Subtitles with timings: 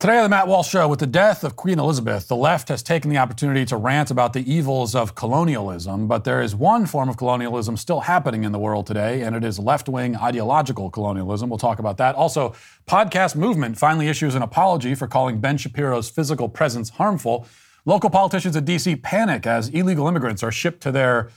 [0.00, 2.84] Today on the Matt Walsh Show, with the death of Queen Elizabeth, the left has
[2.84, 6.06] taken the opportunity to rant about the evils of colonialism.
[6.06, 9.42] But there is one form of colonialism still happening in the world today, and it
[9.42, 11.50] is left wing ideological colonialism.
[11.50, 12.14] We'll talk about that.
[12.14, 12.54] Also,
[12.86, 17.48] Podcast Movement finally issues an apology for calling Ben Shapiro's physical presence harmful.
[17.84, 18.94] Local politicians in D.C.
[18.94, 21.28] panic as illegal immigrants are shipped to their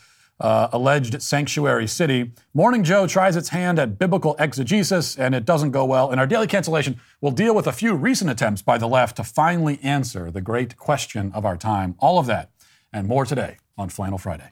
[0.42, 2.32] uh, alleged sanctuary city.
[2.54, 6.12] Morning Joe tries its hand at biblical exegesis, and it doesn't go well.
[6.12, 9.23] In our daily cancellation, we'll deal with a few recent attempts by the left to
[9.23, 11.96] finally answer the great question of our time.
[11.99, 12.49] All of that
[12.91, 14.52] and more today on Flannel Friday.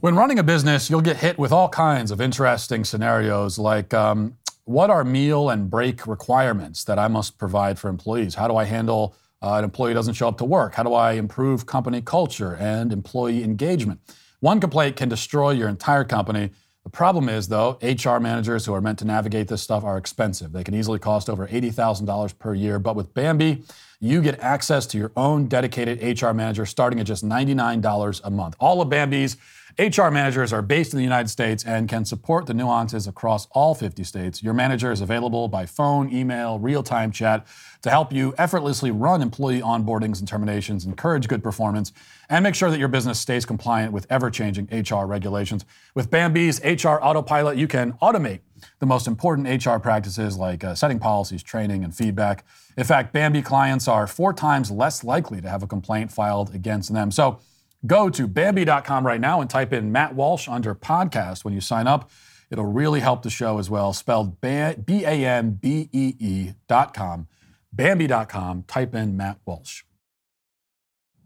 [0.00, 4.38] When running a business, you'll get hit with all kinds of interesting scenarios like um,
[4.70, 8.36] what are meal and break requirements that I must provide for employees?
[8.36, 10.74] How do I handle uh, an employee doesn't show up to work?
[10.74, 13.98] How do I improve company culture and employee engagement?
[14.38, 16.50] One complaint can destroy your entire company.
[16.84, 20.52] The problem is, though, HR managers who are meant to navigate this stuff are expensive.
[20.52, 22.78] They can easily cost over $80,000 per year.
[22.78, 23.64] But with Bambee,
[23.98, 28.54] you get access to your own dedicated HR manager starting at just $99 a month.
[28.60, 29.36] All of Bambee's
[29.80, 33.74] HR managers are based in the United States and can support the nuances across all
[33.74, 34.42] 50 states.
[34.42, 37.46] Your manager is available by phone, email, real time chat
[37.80, 41.94] to help you effortlessly run employee onboardings and terminations, encourage good performance,
[42.28, 45.64] and make sure that your business stays compliant with ever changing HR regulations.
[45.94, 48.40] With Bambee's HR Autopilot, you can automate
[48.80, 52.44] the most important HR practices like uh, setting policies, training, and feedback.
[52.76, 56.92] In fact, Bambi clients are four times less likely to have a complaint filed against
[56.92, 57.10] them.
[57.10, 57.40] So,
[57.86, 61.86] Go to Bambee.com right now and type in Matt Walsh under podcast when you sign
[61.86, 62.10] up.
[62.50, 63.92] It'll really help the show as well.
[63.92, 67.28] Spelled B A M B E E.com.
[67.72, 68.64] Bambee.com.
[68.64, 69.84] Type in Matt Walsh.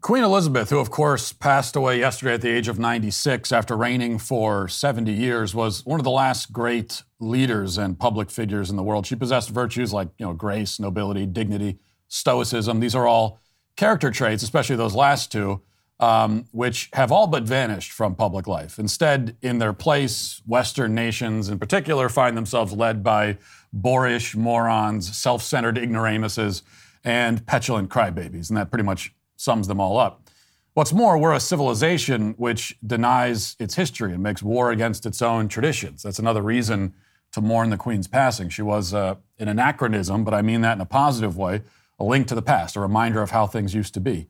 [0.01, 4.19] Queen Elizabeth, who of course passed away yesterday at the age of 96 after reigning
[4.19, 8.83] for 70 years, was one of the last great leaders and public figures in the
[8.83, 9.07] world.
[9.07, 12.81] She possessed virtues like, you know, grace, nobility, dignity, stoicism.
[12.81, 13.39] These are all
[13.75, 15.61] character traits, especially those last two
[15.99, 18.77] um, which have all but vanished from public life.
[18.77, 23.37] Instead, in their place, Western nations in particular find themselves led by
[23.71, 26.63] boorish morons, self centered ignoramuses,
[27.03, 28.49] and petulant crybabies.
[28.49, 30.29] And that pretty much sums them all up.
[30.73, 35.47] What's more, we're a civilization which denies its history and makes war against its own
[35.47, 36.03] traditions.
[36.03, 36.93] That's another reason
[37.31, 38.49] to mourn the Queen's passing.
[38.49, 41.61] She was uh, an anachronism, but I mean that in a positive way,
[41.97, 44.27] a link to the past, a reminder of how things used to be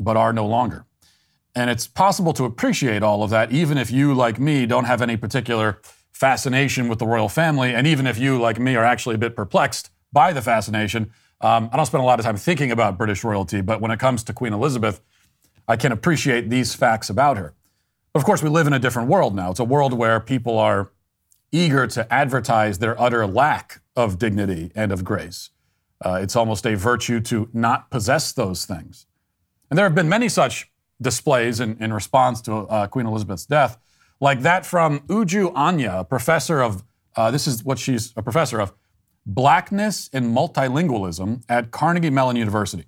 [0.00, 0.86] but are no longer.
[1.54, 5.02] And it's possible to appreciate all of that, even if you, like me, don't have
[5.02, 5.80] any particular
[6.12, 9.34] fascination with the royal family, and even if you, like me, are actually a bit
[9.34, 11.10] perplexed by the fascination.
[11.40, 13.98] Um, I don't spend a lot of time thinking about British royalty, but when it
[13.98, 15.00] comes to Queen Elizabeth,
[15.66, 17.54] I can appreciate these facts about her.
[18.14, 19.50] Of course, we live in a different world now.
[19.50, 20.90] It's a world where people are
[21.52, 25.50] eager to advertise their utter lack of dignity and of grace.
[26.04, 29.06] Uh, it's almost a virtue to not possess those things.
[29.70, 30.70] And there have been many such
[31.00, 33.78] displays in, in response to uh, Queen Elizabeth's death,
[34.20, 36.82] like that from Uju Anya, a professor of,
[37.16, 38.74] uh, this is what she's a professor of,
[39.24, 42.86] blackness and multilingualism at Carnegie Mellon University.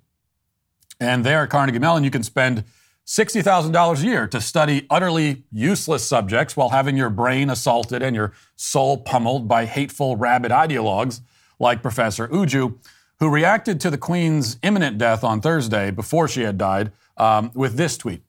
[0.99, 2.65] And there at Carnegie Mellon, you can spend
[3.05, 8.33] $60,000 a year to study utterly useless subjects while having your brain assaulted and your
[8.55, 11.21] soul pummeled by hateful, rabid ideologues
[11.59, 12.77] like Professor Uju
[13.19, 17.75] who reacted to the Queen's imminent death on Thursday before she had died um, with
[17.75, 18.21] this tweet.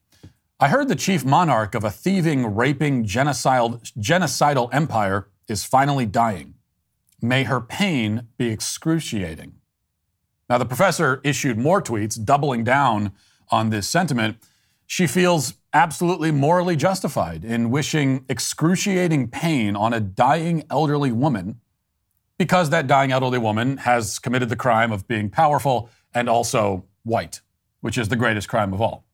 [0.60, 6.54] I heard the chief monarch of a thieving, raping, genocidal, genocidal empire is finally dying.
[7.20, 9.54] May her pain be excruciating.
[10.48, 13.12] Now, the professor issued more tweets doubling down
[13.48, 14.36] on this sentiment.
[14.86, 21.60] She feels absolutely morally justified in wishing excruciating pain on a dying elderly woman
[22.38, 27.40] because that dying elderly woman has committed the crime of being powerful and also white,
[27.80, 29.04] which is the greatest crime of all.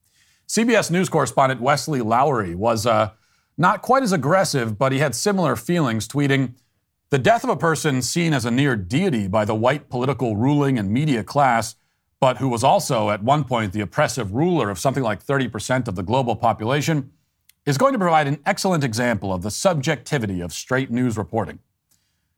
[0.49, 3.11] CBS News correspondent Wesley Lowery was uh,
[3.57, 6.55] not quite as aggressive, but he had similar feelings, tweeting,
[7.11, 10.79] The death of a person seen as a near deity by the white political ruling
[10.79, 11.77] and media class,
[12.21, 15.95] but who was also at one point the oppressive ruler of something like 30% of
[15.95, 17.13] the global population,
[17.67, 21.59] is going to provide an excellent example of the subjectivity of straight news reporting.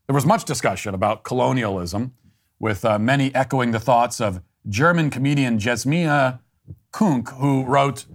[0.07, 2.13] There was much discussion about colonialism,
[2.59, 6.39] with uh, many echoing the thoughts of German comedian Jasmina
[6.93, 8.05] Kuhnke, who wrote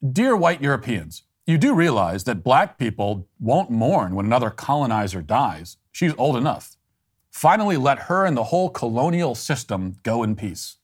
[0.00, 5.76] Dear white Europeans, you do realize that black people won't mourn when another colonizer dies.
[5.90, 6.76] She's old enough.
[7.30, 10.76] Finally, let her and the whole colonial system go in peace.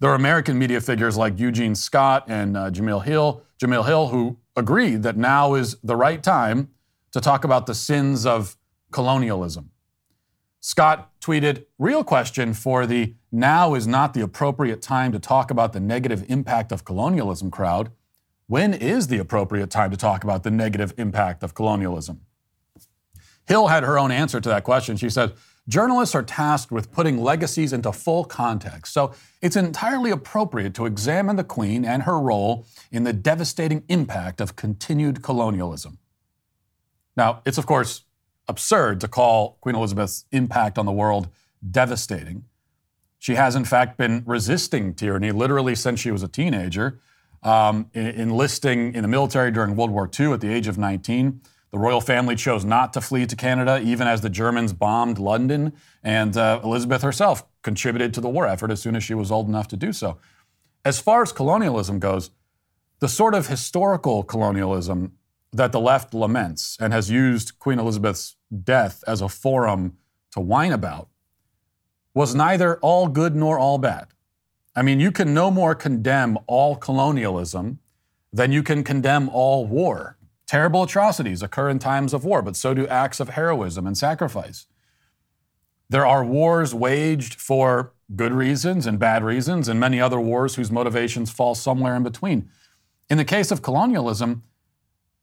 [0.00, 4.38] There are American media figures like Eugene Scott and uh, Jemele Hill, Jemele Hill, who
[4.56, 6.70] agreed that now is the right time
[7.12, 8.56] to talk about the sins of
[8.90, 9.70] colonialism.
[10.60, 15.72] Scott tweeted, Real question for the now is not the appropriate time to talk about
[15.72, 17.90] the negative impact of colonialism crowd.
[18.46, 22.22] When is the appropriate time to talk about the negative impact of colonialism?
[23.46, 24.96] Hill had her own answer to that question.
[24.96, 25.34] She said,
[25.68, 29.12] Journalists are tasked with putting legacies into full context, so
[29.42, 34.56] it's entirely appropriate to examine the Queen and her role in the devastating impact of
[34.56, 35.98] continued colonialism.
[37.18, 38.04] Now, it's of course
[38.48, 41.28] absurd to call Queen Elizabeth's impact on the world
[41.68, 42.44] devastating.
[43.18, 47.00] She has, in fact, been resisting tyranny literally since she was a teenager,
[47.42, 51.40] um, enlisting in the military during World War II at the age of 19.
[51.70, 55.74] The royal family chose not to flee to Canada, even as the Germans bombed London,
[56.02, 59.48] and uh, Elizabeth herself contributed to the war effort as soon as she was old
[59.48, 60.18] enough to do so.
[60.84, 62.30] As far as colonialism goes,
[63.00, 65.12] the sort of historical colonialism
[65.52, 69.96] that the left laments and has used Queen Elizabeth's death as a forum
[70.32, 71.08] to whine about
[72.14, 74.08] was neither all good nor all bad.
[74.74, 77.80] I mean, you can no more condemn all colonialism
[78.32, 80.16] than you can condemn all war.
[80.46, 84.66] Terrible atrocities occur in times of war, but so do acts of heroism and sacrifice.
[85.90, 90.70] There are wars waged for good reasons and bad reasons, and many other wars whose
[90.70, 92.48] motivations fall somewhere in between.
[93.10, 94.42] In the case of colonialism,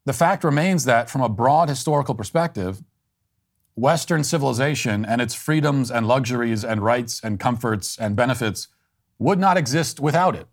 [0.06, 2.84] the fact remains that, from a broad historical perspective,
[3.76, 8.70] Western civilization and its freedoms and luxuries and rights and comforts and benefits
[9.20, 10.48] would not exist without it.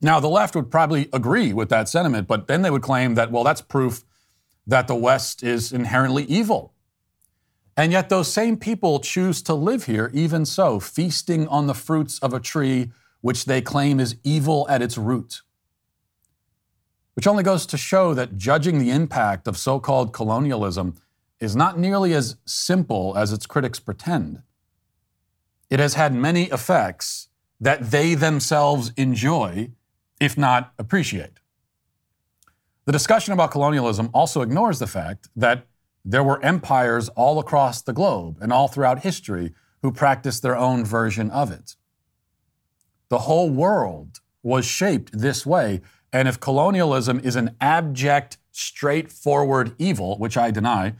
[0.00, 3.32] Now, the left would probably agree with that sentiment, but then they would claim that,
[3.32, 4.04] well, that's proof
[4.66, 6.74] that the West is inherently evil.
[7.76, 12.18] And yet, those same people choose to live here, even so, feasting on the fruits
[12.20, 15.42] of a tree which they claim is evil at its root.
[17.14, 20.94] Which only goes to show that judging the impact of so called colonialism
[21.40, 24.42] is not nearly as simple as its critics pretend.
[25.70, 27.28] It has had many effects
[27.60, 29.70] that they themselves enjoy
[30.20, 31.40] if not appreciate.
[32.84, 35.66] The discussion about colonialism also ignores the fact that
[36.04, 39.52] there were empires all across the globe and all throughout history
[39.82, 41.76] who practiced their own version of it.
[43.10, 45.82] The whole world was shaped this way,
[46.12, 50.94] and if colonialism is an abject, straightforward evil, which I deny,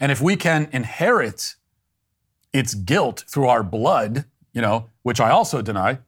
[0.00, 1.54] and if we can inherit
[2.52, 5.98] its guilt through our blood, you know, which I also deny,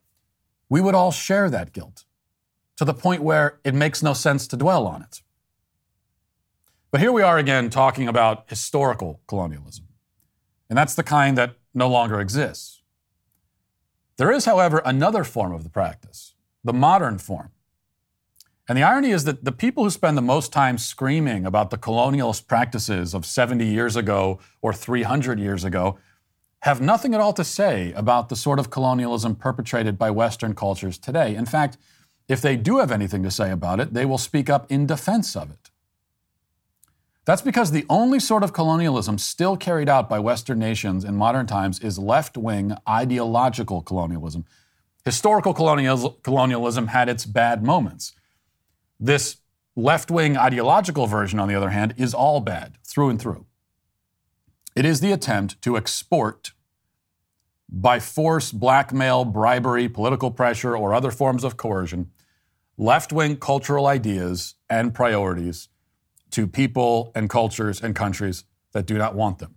[0.69, 2.05] we would all share that guilt
[2.77, 5.23] to the point where it makes no sense to dwell on it.
[6.91, 9.87] But here we are again talking about historical colonialism,
[10.69, 12.83] and that's the kind that no longer exists.
[14.17, 16.35] There is, however, another form of the practice,
[16.65, 17.52] the modern form.
[18.69, 21.79] And the irony is that the people who spend the most time screaming about the
[21.79, 25.99] colonialist practices of 70 years ago or 300 years ago
[26.61, 30.97] have nothing at all to say about the sort of colonialism perpetrated by Western cultures
[30.97, 31.35] today.
[31.35, 31.77] In fact,
[32.29, 35.35] if they do have anything to say about it, they will speak up in defense
[35.35, 35.71] of it.
[37.25, 41.47] That's because the only sort of colonialism still carried out by Western nations in modern
[41.47, 44.45] times is left wing ideological colonialism.
[45.05, 48.13] Historical colonialism had its bad moments.
[49.05, 49.39] This
[49.75, 53.47] left wing ideological version, on the other hand, is all bad through and through.
[54.77, 56.53] It is the attempt to export
[57.69, 62.13] by force, blackmail, bribery, political pressure, or other forms of coercion,
[62.79, 65.69] left wing cultural ideas and priorities
[66.31, 69.57] to people and cultures and countries that do not want them.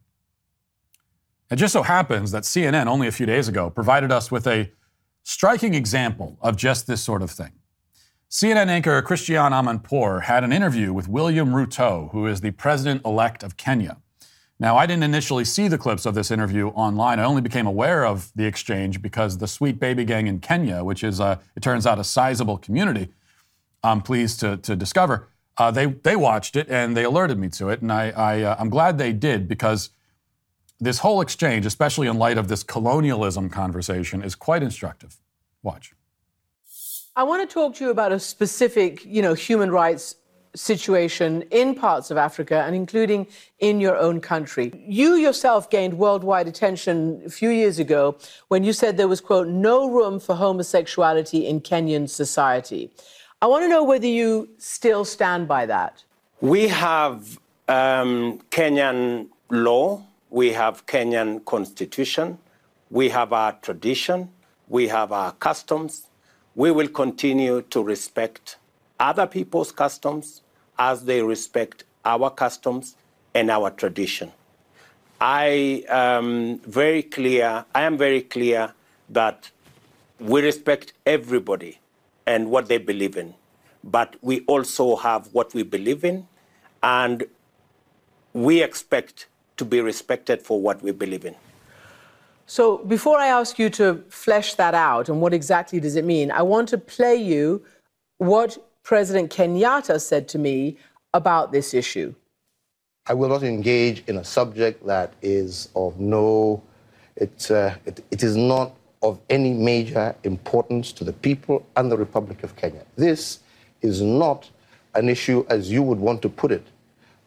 [1.51, 4.71] It just so happens that CNN only a few days ago provided us with a
[5.21, 7.51] striking example of just this sort of thing.
[8.29, 13.43] CNN anchor Christiane Amanpour had an interview with William Ruto, who is the president elect
[13.43, 13.97] of Kenya.
[14.59, 17.19] Now, I didn't initially see the clips of this interview online.
[17.19, 21.03] I only became aware of the exchange because the Sweet Baby Gang in Kenya, which
[21.03, 23.09] is, uh, it turns out, a sizable community,
[23.83, 25.27] I'm pleased to, to discover,
[25.57, 27.81] uh, they, they watched it and they alerted me to it.
[27.81, 29.91] And I, I, uh, I'm glad they did because
[30.79, 35.17] this whole exchange, especially in light of this colonialism conversation, is quite instructive.
[35.63, 35.94] Watch.
[37.17, 40.15] I want to talk to you about a specific, you know, human rights
[40.53, 43.27] situation in parts of Africa and including
[43.59, 44.73] in your own country.
[44.85, 48.17] You yourself gained worldwide attention a few years ago
[48.49, 52.91] when you said there was, quote, no room for homosexuality in Kenyan society.
[53.41, 56.03] I want to know whether you still stand by that.
[56.41, 62.39] We have um, Kenyan law, we have Kenyan constitution,
[62.89, 64.29] we have our tradition,
[64.67, 66.07] we have our customs.
[66.55, 68.55] We will continue to respect
[68.99, 70.41] other people's customs,
[70.79, 72.95] as they respect our customs
[73.33, 74.31] and our tradition.
[75.19, 77.65] I am very clear.
[77.73, 78.73] I am very clear
[79.09, 79.49] that
[80.19, 81.79] we respect everybody
[82.25, 83.33] and what they believe in,
[83.83, 86.27] but we also have what we believe in,
[86.81, 87.25] and
[88.33, 91.35] we expect to be respected for what we believe in.
[92.47, 96.29] So, before I ask you to flesh that out and what exactly does it mean,
[96.29, 97.63] I want to play you
[98.19, 100.77] what President Kenyatta said to me
[101.13, 102.13] about this issue.
[103.07, 106.61] I will not engage in a subject that is of no,
[107.15, 111.97] it, uh, it, it is not of any major importance to the people and the
[111.97, 112.83] Republic of Kenya.
[112.95, 113.39] This
[113.81, 114.49] is not
[114.95, 116.65] an issue, as you would want to put it,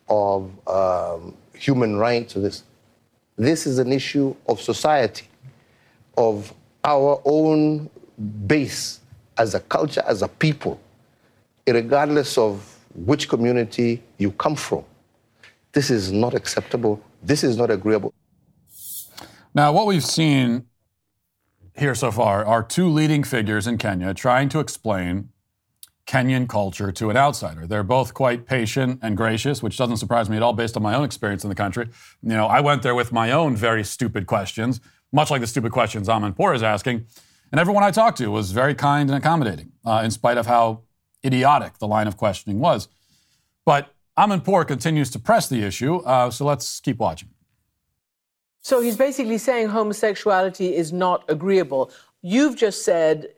[0.09, 2.65] of um, human rights or this.
[3.39, 5.29] This is an issue of society,
[6.17, 6.53] of
[6.83, 7.89] our own
[8.47, 9.01] base
[9.39, 10.81] as a culture, as a people,
[11.67, 14.85] regardless of which community you come from.
[15.73, 17.01] This is not acceptable.
[17.23, 18.13] This is not agreeable.
[19.55, 20.67] Now, what we've seen
[21.77, 25.29] here so far are two leading figures in Kenya trying to explain
[26.09, 27.67] Kenyan culture to an outsider.
[27.67, 30.95] They're both quite patient and gracious, which doesn't surprise me at all based on my
[30.95, 31.87] own experience in the country.
[32.23, 34.81] You know, I went there with my own very stupid questions,
[35.13, 37.05] much like the stupid questions Amanpour is asking.
[37.53, 40.81] And everyone I talked to was very kind and accommodating, uh, in spite of how
[41.25, 42.89] idiotic the line of questioning was.
[43.67, 47.29] But Amanpour continues to press the issue, uh, so let's keep watching.
[48.63, 51.91] So he's basically saying homosexuality is not agreeable.
[52.23, 53.29] You've just said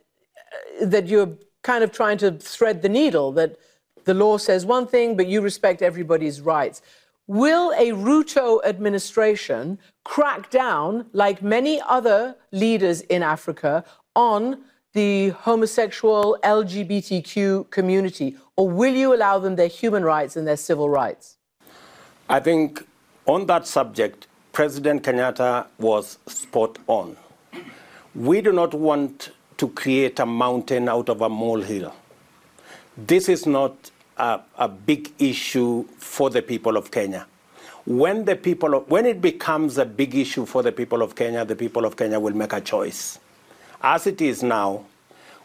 [0.81, 3.57] uh, that you're kind of trying to thread the needle, that
[4.05, 6.81] the law says one thing, but you respect everybody's rights.
[7.27, 14.63] Will a Ruto administration crack down, like many other leaders in Africa, on
[14.93, 20.89] the homosexual LGBTQ community, or will you allow them their human rights and their civil
[20.89, 21.37] rights?
[22.27, 22.85] I think
[23.25, 27.15] on that subject, President Kenyatta was spot on.
[28.13, 31.93] We do not want to create a mountain out of a molehill.
[32.97, 37.27] This is not a, a big issue for the people of Kenya.
[37.85, 41.45] When, the people of, when it becomes a big issue for the people of Kenya,
[41.45, 43.19] the people of Kenya will make a choice.
[43.83, 44.83] As it is now,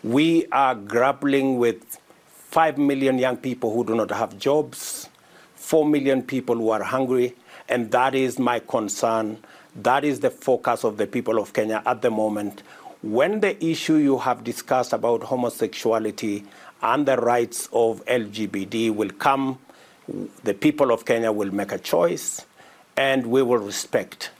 [0.02, 1.99] we are grappling with
[2.30, 5.11] 5 million young people who do not have jobs,
[5.56, 7.37] 4 million people who are hungry,
[7.68, 9.37] and that is my concern.
[9.75, 12.62] That is the focus of the people of Kenya at the moment.
[13.03, 16.45] When the issue you have discussed about homosexuality
[16.83, 19.59] and the rights of LGBT will come,
[20.45, 22.45] the people of Kenya will make a choice,
[22.97, 24.31] and we will respect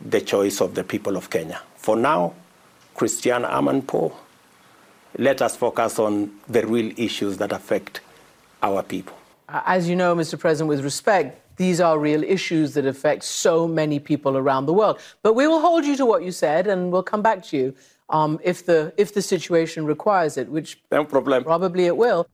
[0.00, 1.60] the choice of the people of Kenya.
[1.76, 2.34] For now,
[2.94, 4.12] Christiane Amanpour,
[5.16, 8.00] let us focus on the real issues that affect
[8.62, 9.16] our people.
[9.48, 10.38] Uh, as you know, Mr.
[10.38, 14.98] President, with respect, these are real issues that affect so many people around the world.
[15.22, 17.74] But we will hold you to what you said, and we'll come back to you
[18.08, 21.44] um, if the if the situation requires it, which no problem.
[21.44, 22.26] probably it will.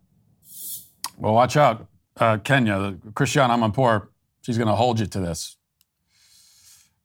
[1.19, 1.87] Well, watch out,
[2.19, 2.97] uh, Kenya.
[3.15, 4.09] Christiane Amanpour,
[4.43, 5.57] she's going to hold you to this.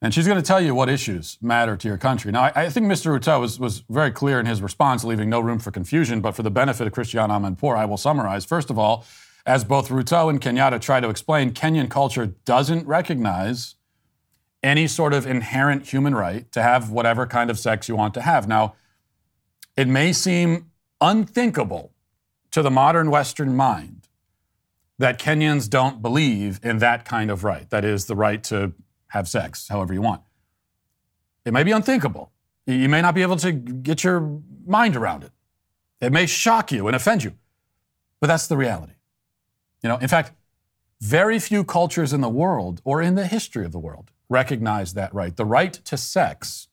[0.02, 2.32] And she's going to tell you what issues matter to your country.
[2.32, 3.20] Now, I, I, think Mr.
[3.20, 6.22] Ruto was, was very clear in his response, leaving no room for confusion.
[6.22, 8.46] But for the benefit of Christiane Amanpour, I will summarize.
[8.46, 9.06] First of all,
[9.50, 13.74] as both Ruto and Kenyatta try to explain, Kenyan culture doesn't recognize
[14.62, 18.22] any sort of inherent human right to have whatever kind of sex you want to
[18.22, 18.48] have.
[18.48, 18.76] Now,
[19.76, 20.70] it may seem
[21.02, 21.94] unthinkable
[22.52, 24.08] to the modern Western mind
[25.00, 27.68] that Kenyans don't believe in that kind of right.
[27.72, 28.74] That is, the right to
[29.08, 30.22] have sex however you want.
[31.44, 32.32] It may be unthinkable.
[32.68, 35.32] You may not be able to get your mind around it.
[36.02, 37.34] It may shock you and offend you,
[38.22, 38.94] but that's the reality.
[39.84, 40.32] You know, in fact,
[41.02, 45.14] very few cultures in the world or in the history of the world recognize that
[45.14, 45.36] right.
[45.36, 46.68] The right to sex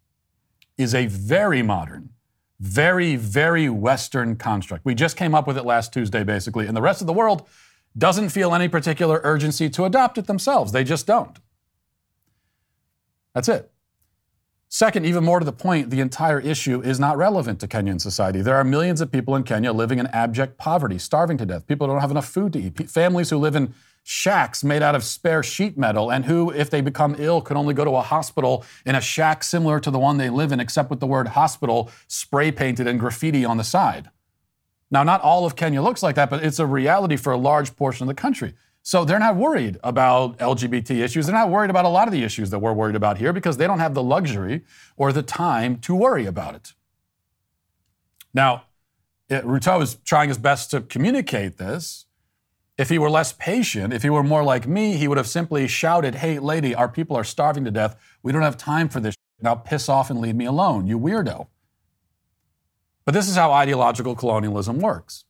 [0.77, 2.11] is a very modern,
[2.59, 4.85] very, very Western construct.
[4.85, 7.47] We just came up with it last Tuesday, basically, and the rest of the world
[7.97, 10.73] doesn't feel any particular urgency to adopt it themselves.
[10.73, 11.39] They just don't.
[13.35, 13.71] That's it.
[14.77, 18.43] Second, even more to the point, the entire issue is not relevant to Kenyan society.
[18.43, 21.67] There are millions of people in Kenya living in abject poverty, starving to death.
[21.67, 22.91] People don't have enough food to eat.
[22.91, 26.83] Families who live in shacks made out of spare sheet metal and who, if they
[26.83, 30.19] become ill, can only go to a hospital in a shack similar to the one
[30.19, 34.11] they live in, except with the word hospital spray painted and graffiti on the side.
[34.91, 37.75] Now, not all of Kenya looks like that, but it's a reality for a large
[37.77, 38.53] portion of the country.
[38.87, 41.27] So they're not worried about LGBT issues.
[41.27, 43.57] They're not worried about a lot of the issues that we're worried about here because
[43.57, 44.63] they don't have the luxury
[44.97, 46.73] or the time to worry about it.
[48.33, 48.67] Now,
[49.29, 52.07] it, Ruto is trying his best to communicate this,
[52.79, 55.67] If he were less patient, if he were more like me, he would have simply
[55.67, 57.97] shouted, Hey, lady, our people are starving to death.
[58.23, 59.17] We don't have time for this.
[59.43, 61.49] Now piss off and leave me alone, you weirdo.
[63.05, 65.26] But this is how ideological colonialism works.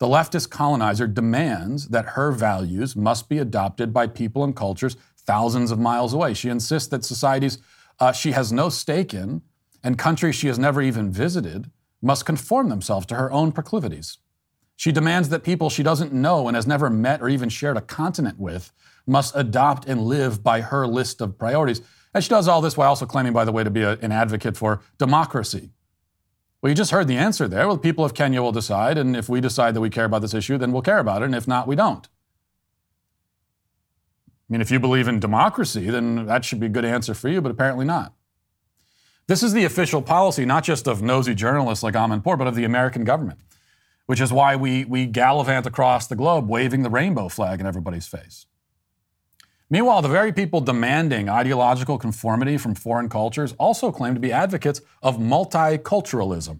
[0.00, 5.70] The leftist colonizer demands that her values must be adopted by people and cultures thousands
[5.70, 6.32] of miles away.
[6.32, 7.58] She insists that societies
[8.00, 9.42] uh, she has no stake in
[9.84, 14.16] and countries she has never even visited must conform themselves to her own proclivities.
[14.74, 17.82] She demands that people she doesn't know and has never met or even shared a
[17.82, 18.72] continent with
[19.06, 21.82] must adopt and live by her list of priorities.
[22.14, 24.12] And she does all this while also claiming, by the way, to be a, an
[24.12, 25.68] advocate for democracy.
[26.60, 27.66] Well, you just heard the answer there.
[27.66, 30.20] Well, the people of Kenya will decide, and if we decide that we care about
[30.20, 32.06] this issue, then we'll care about it, and if not, we don't.
[34.28, 37.28] I mean, if you believe in democracy, then that should be a good answer for
[37.28, 38.14] you, but apparently not.
[39.26, 42.64] This is the official policy, not just of nosy journalists like Amanpour, but of the
[42.64, 43.38] American government,
[44.06, 48.08] which is why we, we gallivant across the globe waving the rainbow flag in everybody's
[48.08, 48.46] face.
[49.72, 54.80] Meanwhile, the very people demanding ideological conformity from foreign cultures also claim to be advocates
[55.00, 56.58] of multiculturalism.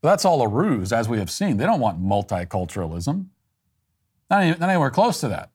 [0.00, 1.58] But that's all a ruse, as we have seen.
[1.58, 3.26] They don't want multiculturalism.
[4.28, 5.50] Not, not anywhere close to that.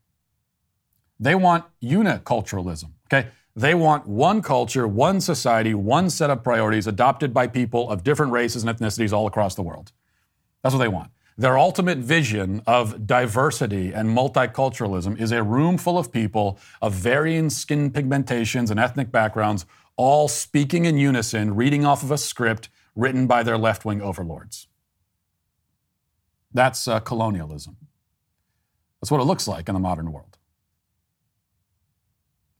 [1.20, 2.92] They want uniculturalism.
[3.12, 3.27] Okay?
[3.54, 8.32] They want one culture, one society, one set of priorities adopted by people of different
[8.32, 9.92] races and ethnicities all across the world.
[10.63, 11.12] That's what they want.
[11.38, 17.51] Their ultimate vision of diversity and multiculturalism is a room full of people of varying
[17.51, 19.67] skin pigmentations and ethnic backgrounds,
[19.98, 24.67] all speaking in unison, reading off of a script written by their left wing overlords.
[26.51, 27.77] That's uh, colonialism.
[29.00, 30.39] That's what it looks like in the modern world.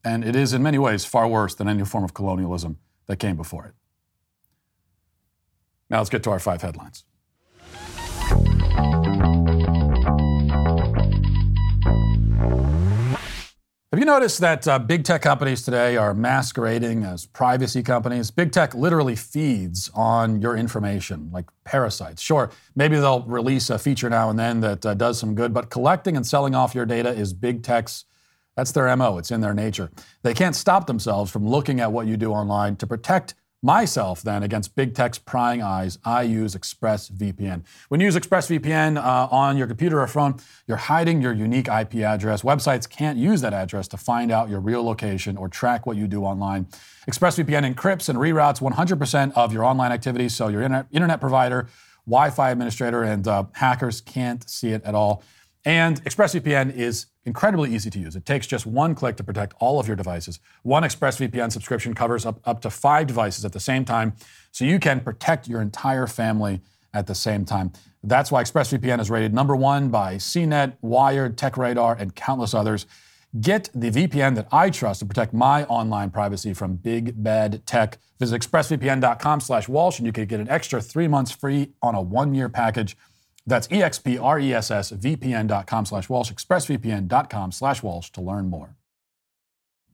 [0.04, 3.36] And it is, in many ways, far worse than any form of colonialism that came
[3.36, 3.74] before it.
[5.90, 7.06] Now let's get to our five headlines.
[13.98, 18.30] Have you noticed that uh, big tech companies today are masquerading as privacy companies?
[18.30, 22.22] Big tech literally feeds on your information like parasites.
[22.22, 25.72] Sure, maybe they'll release a feature now and then that uh, does some good, but
[25.72, 28.06] collecting and selling off your data is big tech's.
[28.56, 29.18] That's their MO.
[29.18, 29.90] It's in their nature.
[30.22, 34.44] They can't stop themselves from looking at what you do online to protect myself then
[34.44, 37.64] against big tech's prying eyes, I use ExpressVPN.
[37.90, 40.36] When you use ExpressVPN uh, on your computer or phone,
[40.68, 42.44] you're hiding your unique IP address.
[42.44, 46.08] Websites can't use that address to find out your real location or track what you
[46.08, 46.66] do online.
[47.10, 51.68] ExpressVPN encrypts and reroutes 100% of your online activities, so your internet, internet provider,
[52.06, 55.24] Wi Fi administrator, and uh, hackers can't see it at all.
[55.66, 58.16] And ExpressVPN is incredibly easy to use.
[58.16, 60.40] It takes just one click to protect all of your devices.
[60.64, 64.14] One ExpressVPN subscription covers up, up to five devices at the same time,
[64.52, 66.62] so you can protect your entire family
[66.94, 67.74] at the same time.
[68.04, 72.86] That's why ExpressVPN is rated number one by CNET, Wired, TechRadar, and countless others.
[73.42, 77.98] Get the VPN that I trust to protect my online privacy from big bad tech.
[78.20, 82.02] Visit expressvpn.com slash Walsh and you can get an extra three months free on a
[82.02, 82.96] one-year package.
[83.48, 88.76] That's expressvpn.com slash Walsh, expressvpn.com slash Walsh to learn more.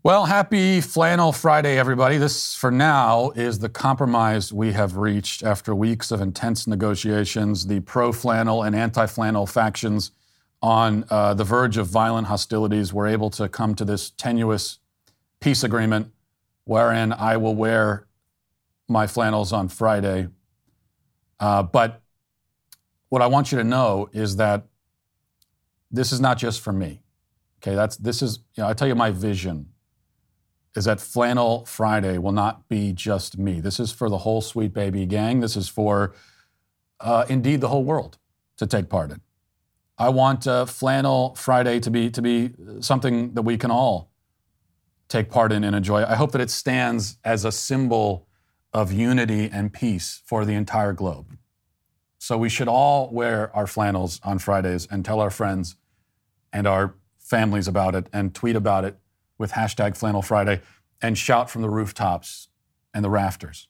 [0.01, 2.17] Well, happy Flannel Friday, everybody.
[2.17, 7.67] This, for now, is the compromise we have reached after weeks of intense negotiations.
[7.67, 10.11] The pro flannel and anti flannel factions
[10.61, 14.79] on uh, the verge of violent hostilities were able to come to this tenuous
[15.39, 16.11] peace agreement
[16.65, 18.05] wherein I will wear
[18.89, 20.27] my flannels on Friday.
[21.39, 22.02] Uh, but
[23.13, 24.65] what I want you to know is that
[25.91, 27.03] this is not just for me.
[27.59, 29.67] Okay, that's this is, you know, I tell you my vision
[30.75, 33.59] is that Flannel Friday will not be just me.
[33.59, 35.41] This is for the whole Sweet Baby gang.
[35.41, 36.15] This is for
[36.99, 38.17] uh, indeed the whole world
[38.57, 39.21] to take part in.
[39.95, 44.09] I want uh, Flannel Friday to be to be something that we can all
[45.07, 46.03] take part in and enjoy.
[46.03, 48.27] I hope that it stands as a symbol
[48.73, 51.37] of unity and peace for the entire globe.
[52.23, 55.75] So we should all wear our flannels on Fridays and tell our friends
[56.53, 58.97] and our families about it and tweet about it
[59.37, 60.61] with hashtag flannel Friday
[61.01, 62.47] and shout from the rooftops
[62.93, 63.67] and the rafters.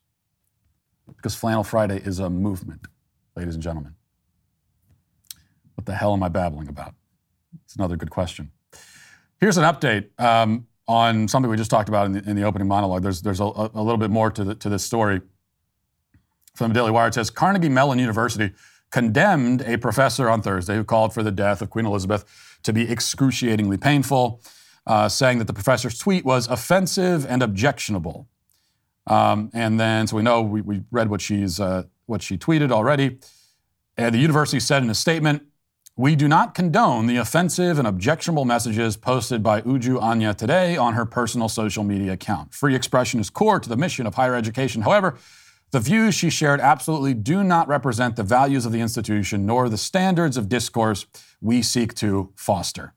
[1.15, 2.85] Because Flannel Friday is a movement,
[3.35, 3.95] ladies and gentlemen.
[5.73, 6.93] What the hell am I babbling about?
[7.65, 8.51] It's another good question.
[9.39, 12.67] Here's an update um, on something we just talked about in the, in the opening
[12.67, 13.01] monologue.
[13.01, 15.21] There's, there's a, a, little bit more to, the, to this story
[16.55, 17.07] from the Daily Wire.
[17.07, 18.53] It says Carnegie Mellon University
[18.91, 22.89] condemned a professor on Thursday who called for the death of Queen Elizabeth to be
[22.89, 24.39] excruciatingly painful,
[24.85, 28.27] uh, saying that the professor's tweet was offensive and objectionable.
[29.07, 32.71] Um, and then, so we know we, we read what she's uh, what she tweeted
[32.71, 33.17] already.
[33.97, 35.43] And the university said in a statement,
[35.95, 40.93] We do not condone the offensive and objectionable messages posted by Uju Anya today on
[40.93, 42.53] her personal social media account.
[42.53, 44.83] Free expression is core to the mission of higher education.
[44.83, 45.17] However,
[45.73, 49.77] the views she shared absolutely do not represent the values of the institution nor the
[49.77, 51.07] standards of discourse
[51.41, 52.93] we seek to foster.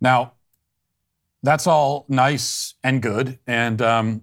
[0.00, 0.32] Now,
[1.42, 3.38] that's all nice and good.
[3.46, 4.22] And um,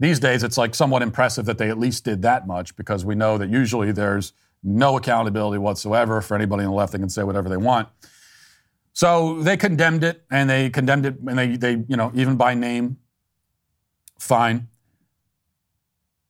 [0.00, 3.14] these days, it's like somewhat impressive that they at least did that much because we
[3.14, 4.32] know that usually there's
[4.64, 6.90] no accountability whatsoever for anybody on the left.
[6.90, 7.88] They can say whatever they want.
[8.94, 12.54] So they condemned it, and they condemned it, and they, they you know, even by
[12.54, 12.96] name,
[14.18, 14.66] fine.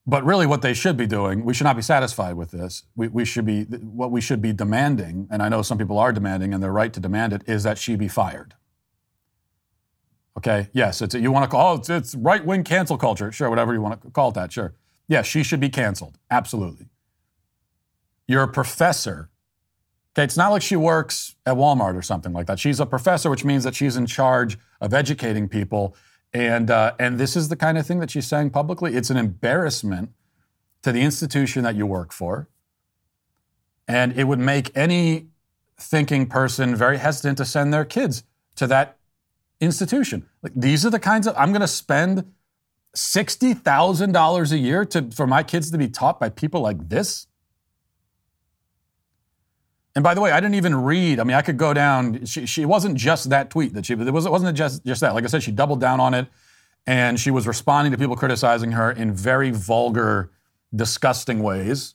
[0.09, 2.85] But really, what they should be doing, we should not be satisfied with this.
[2.95, 6.12] We, we should be, what we should be demanding, and I know some people are
[6.12, 8.55] demanding, and they're right to demand it, is that she be fired.
[10.38, 13.51] Okay, yes, it's you want to call oh, it's, it's right wing cancel culture, sure,
[13.51, 14.75] whatever you want to call it that, sure.
[15.09, 16.87] Yes, she should be canceled, absolutely.
[18.29, 19.31] You're a professor.
[20.14, 22.59] Okay, it's not like she works at Walmart or something like that.
[22.59, 25.97] She's a professor, which means that she's in charge of educating people.
[26.32, 28.94] And, uh, and this is the kind of thing that she's saying publicly.
[28.94, 30.10] It's an embarrassment
[30.82, 32.48] to the institution that you work for.
[33.88, 35.28] And it would make any
[35.78, 38.24] thinking person very hesitant to send their kids
[38.56, 38.98] to that
[39.60, 40.26] institution.
[40.42, 42.32] Like these are the kinds of I'm going to spend
[42.94, 46.88] sixty thousand dollars a year to for my kids to be taught by people like
[46.88, 47.26] this.
[49.96, 51.18] And by the way, I didn't even read.
[51.18, 52.26] I mean, I could go down.
[52.26, 53.94] She, she wasn't just that tweet that she.
[53.94, 55.14] It, was, it wasn't just just that.
[55.14, 56.28] Like I said, she doubled down on it,
[56.87, 60.30] and she was responding to people criticizing her in very vulgar,
[60.74, 61.94] disgusting ways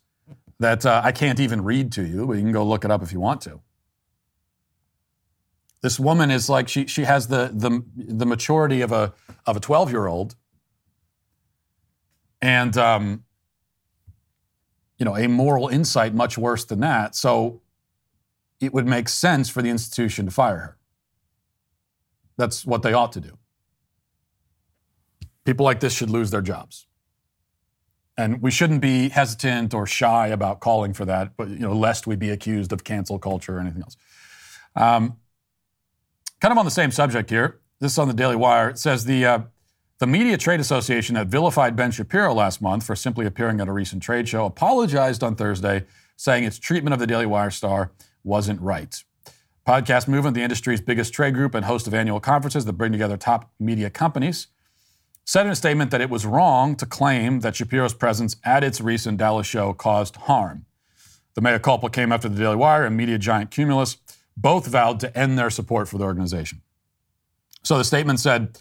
[0.59, 2.25] that uh, I can't even read to you.
[2.25, 3.61] But you can go look it up if you want to.
[5.81, 9.13] This woman is like she she has the the the maturity of a
[9.45, 10.35] of a twelve year old,
[12.41, 13.25] and um,
[14.97, 17.15] you know a moral insight much worse than that.
[17.15, 17.61] So
[18.61, 20.77] it would make sense for the institution to fire her.
[22.37, 23.37] That's what they ought to do.
[25.43, 26.85] People like this should lose their jobs.
[28.17, 32.05] And we shouldn't be hesitant or shy about calling for that, but you know, lest
[32.05, 33.97] we be accused of cancel culture or anything else.
[34.75, 35.17] Um,
[36.39, 37.59] kind of on the same subject here.
[37.79, 38.69] This is on the Daily Wire.
[38.69, 39.39] It says the uh,
[39.97, 43.71] the Media Trade Association that vilified Ben Shapiro last month for simply appearing at a
[43.71, 47.91] recent trade show apologized on Thursday, saying its treatment of the Daily Wire star
[48.23, 49.03] wasn't right.
[49.67, 53.15] Podcast Movement, the industry's biggest trade group and host of annual conferences that bring together
[53.15, 54.47] top media companies,
[55.23, 58.81] said in a statement that it was wrong to claim that Shapiro's presence at its
[58.81, 60.65] recent Dallas show caused harm.
[61.35, 63.97] The mea culpa came after the Daily Wire and media giant Cumulus
[64.35, 66.61] both vowed to end their support for the organization.
[67.63, 68.57] So the statement said,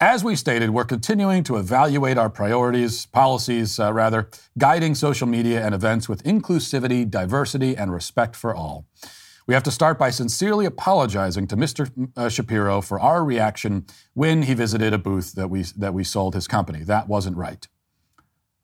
[0.00, 5.64] as we stated, we're continuing to evaluate our priorities, policies, uh, rather, guiding social media
[5.64, 8.86] and events with inclusivity, diversity, and respect for all.
[9.46, 11.90] We have to start by sincerely apologizing to Mr.
[12.16, 13.84] Uh, Shapiro for our reaction
[14.14, 16.82] when he visited a booth that we, that we sold his company.
[16.82, 17.66] That wasn't right.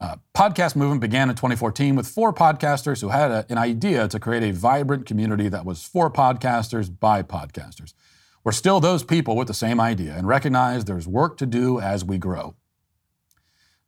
[0.00, 4.20] Uh, podcast movement began in 2014 with four podcasters who had a, an idea to
[4.20, 7.92] create a vibrant community that was for podcasters by podcasters.
[8.46, 12.04] We're still those people with the same idea and recognize there's work to do as
[12.04, 12.54] we grow.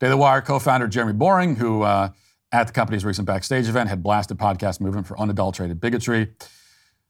[0.00, 2.10] Daily Wire co founder Jeremy Boring, who uh,
[2.50, 6.32] at the company's recent backstage event had blasted podcast movement for unadulterated bigotry,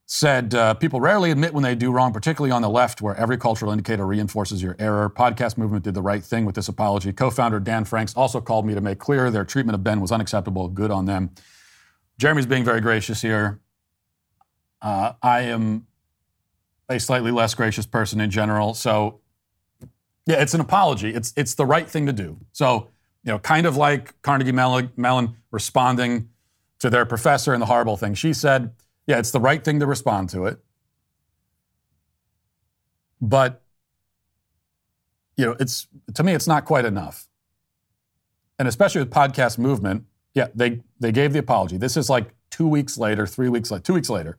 [0.05, 3.35] said uh, people rarely admit when they do wrong, particularly on the left, where every
[3.35, 5.09] cultural indicator reinforces your error.
[5.09, 7.11] Podcast movement did the right thing with this apology.
[7.11, 10.11] Co founder Dan Franks also called me to make clear their treatment of Ben was
[10.11, 10.67] unacceptable.
[10.67, 11.31] Good on them.
[12.19, 13.59] Jeremy's being very gracious here.
[14.83, 15.87] Uh, I am
[16.89, 18.73] a slightly less gracious person in general.
[18.73, 19.19] So,
[20.25, 21.13] yeah, it's an apology.
[21.13, 22.37] It's it's the right thing to do.
[22.51, 22.89] So,
[23.23, 26.29] you know, kind of like Carnegie Mellon responding
[26.79, 28.73] to their professor and the horrible thing she said.
[29.05, 30.59] Yeah, it's the right thing to respond to it.
[33.21, 33.61] But
[35.35, 37.27] you know, it's to me, it's not quite enough.
[38.57, 41.77] And especially with podcast movement, yeah, they they gave the apology.
[41.77, 44.37] This is like two weeks later, three weeks later, two weeks later.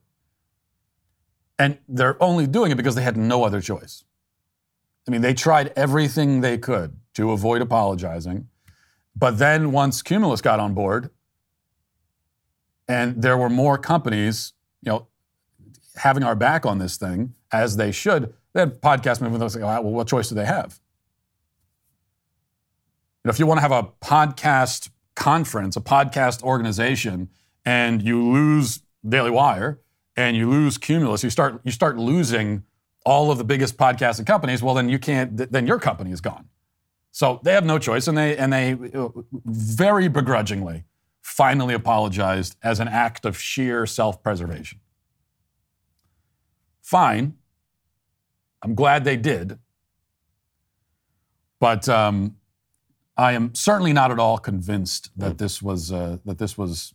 [1.61, 4.03] And they're only doing it because they had no other choice.
[5.07, 8.49] I mean, they tried everything they could to avoid apologizing.
[9.15, 11.11] But then once Cumulus got on board,
[12.89, 15.09] and there were more companies, you know,
[15.97, 19.83] having our back on this thing as they should, then podcast movement was like, well,
[19.83, 20.81] what choice do they have?
[23.23, 27.29] You know, if you want to have a podcast conference, a podcast organization,
[27.67, 29.79] and you lose Daily Wire,
[30.29, 32.65] and you lose Cumulus, you start you start losing
[33.05, 34.63] all of the biggest podcasting companies.
[34.63, 35.37] Well, then you can't.
[35.37, 36.49] Then your company is gone.
[37.13, 39.09] So they have no choice, and they and they uh,
[39.45, 40.85] very begrudgingly
[41.23, 44.81] finally apologized as an act of sheer self preservation.
[46.83, 47.37] Fine.
[48.63, 49.59] I'm glad they did.
[51.61, 52.37] But um,
[53.17, 56.95] I am certainly not at all convinced that this was uh, that this was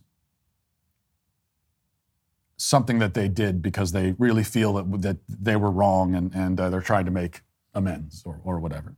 [2.56, 6.60] something that they did because they really feel that that they were wrong and and
[6.60, 7.40] uh, they're trying to make
[7.74, 8.96] amends or or whatever.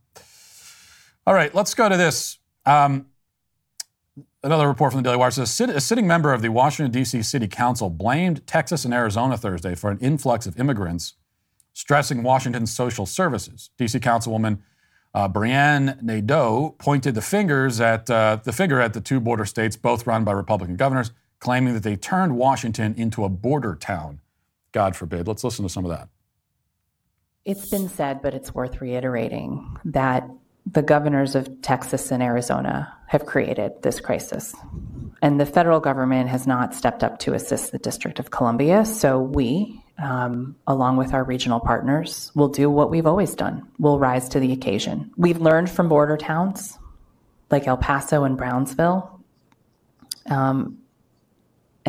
[1.27, 2.39] All right, let's go to this.
[2.65, 3.07] Um,
[4.43, 7.21] another report from the Daily Wire says a sitting member of the Washington D.C.
[7.21, 11.13] City Council blamed Texas and Arizona Thursday for an influx of immigrants,
[11.73, 13.69] stressing Washington's social services.
[13.77, 13.99] D.C.
[13.99, 14.59] Councilwoman
[15.13, 19.75] uh, Brianne Nadeau pointed the fingers at uh, the finger at the two border states,
[19.75, 24.19] both run by Republican governors, claiming that they turned Washington into a border town.
[24.71, 25.27] God forbid.
[25.27, 26.09] Let's listen to some of that.
[27.45, 30.29] It's been said, but it's worth reiterating that
[30.65, 34.55] the governors of Texas and Arizona have created this crisis.
[35.21, 38.85] And the federal government has not stepped up to assist the District of Columbia.
[38.85, 43.67] So we, um, along with our regional partners, will do what we've always done.
[43.79, 45.11] We'll rise to the occasion.
[45.17, 46.77] We've learned from border towns
[47.49, 49.19] like El Paso and Brownsville.
[50.29, 50.78] Um,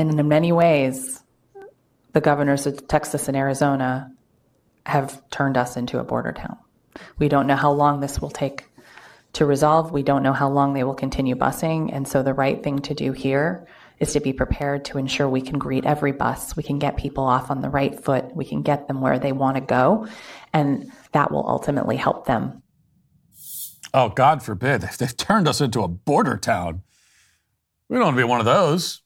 [0.00, 1.22] and in many ways,
[2.12, 4.12] the governors of Texas and Arizona
[4.86, 6.58] have turned us into a border town.
[7.18, 8.64] We don't know how long this will take
[9.34, 9.92] to resolve.
[9.92, 11.94] We don't know how long they will continue busing.
[11.94, 13.66] And so the right thing to do here
[14.00, 16.56] is to be prepared to ensure we can greet every bus.
[16.56, 18.34] We can get people off on the right foot.
[18.34, 20.08] We can get them where they want to go.
[20.52, 22.62] And that will ultimately help them.
[23.92, 24.80] Oh, God forbid.
[24.98, 26.82] They've turned us into a border town.
[27.88, 28.99] We don't want to be one of those.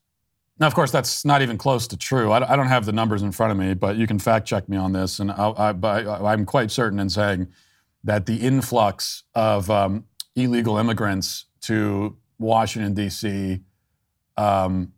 [0.57, 2.31] Now, of course, that's not even close to true.
[2.31, 4.77] I don't have the numbers in front of me, but you can fact check me
[4.77, 5.19] on this.
[5.19, 5.73] And I,
[6.33, 7.47] am quite certain in saying
[8.05, 13.61] that the influx of um, illegal immigrants to Washington, D.C.,
[14.37, 14.93] um,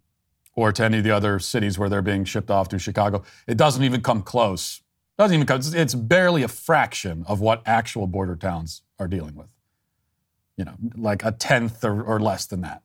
[0.56, 3.24] or to any of the other cities where they're being shipped off to Chicago.
[3.46, 4.82] It doesn't even come close.
[5.17, 5.62] It doesn't even come.
[5.63, 9.48] It's barely a fraction of what actual border towns are dealing with.
[10.58, 12.82] You know, like a tenth or, or less than that.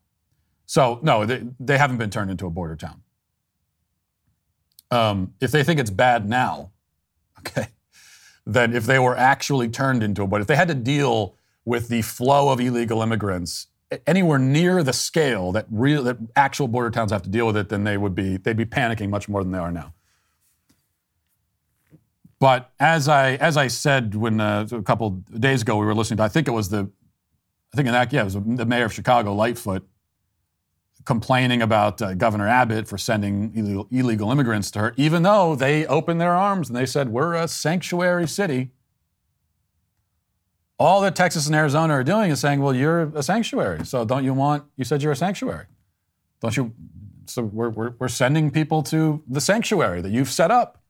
[0.73, 3.03] So no, they, they haven't been turned into a border town.
[4.91, 6.71] Um, if they think it's bad now,
[7.41, 7.67] okay,
[8.47, 11.89] then if they were actually turned into a border, if they had to deal with
[11.89, 13.67] the flow of illegal immigrants
[14.07, 17.69] anywhere near the scale that real that actual border towns have to deal with it,
[17.69, 19.93] then they would be they'd be panicking much more than they are now.
[22.39, 26.17] But as I as I said when uh, a couple days ago we were listening
[26.17, 26.91] to, I think it was the,
[27.75, 29.87] I think in that yeah it was the mayor of Chicago Lightfoot
[31.05, 35.87] complaining about uh, Governor Abbott for sending illegal, illegal immigrants to her, even though they
[35.87, 38.71] opened their arms and they said we're a sanctuary city.
[40.79, 43.85] All that Texas and Arizona are doing is saying, well, you're a sanctuary.
[43.85, 45.67] So don't you want, you said you're a sanctuary.
[46.41, 46.73] Don't you?
[47.27, 50.83] So we're, we're, we're sending people to the sanctuary that you've set up.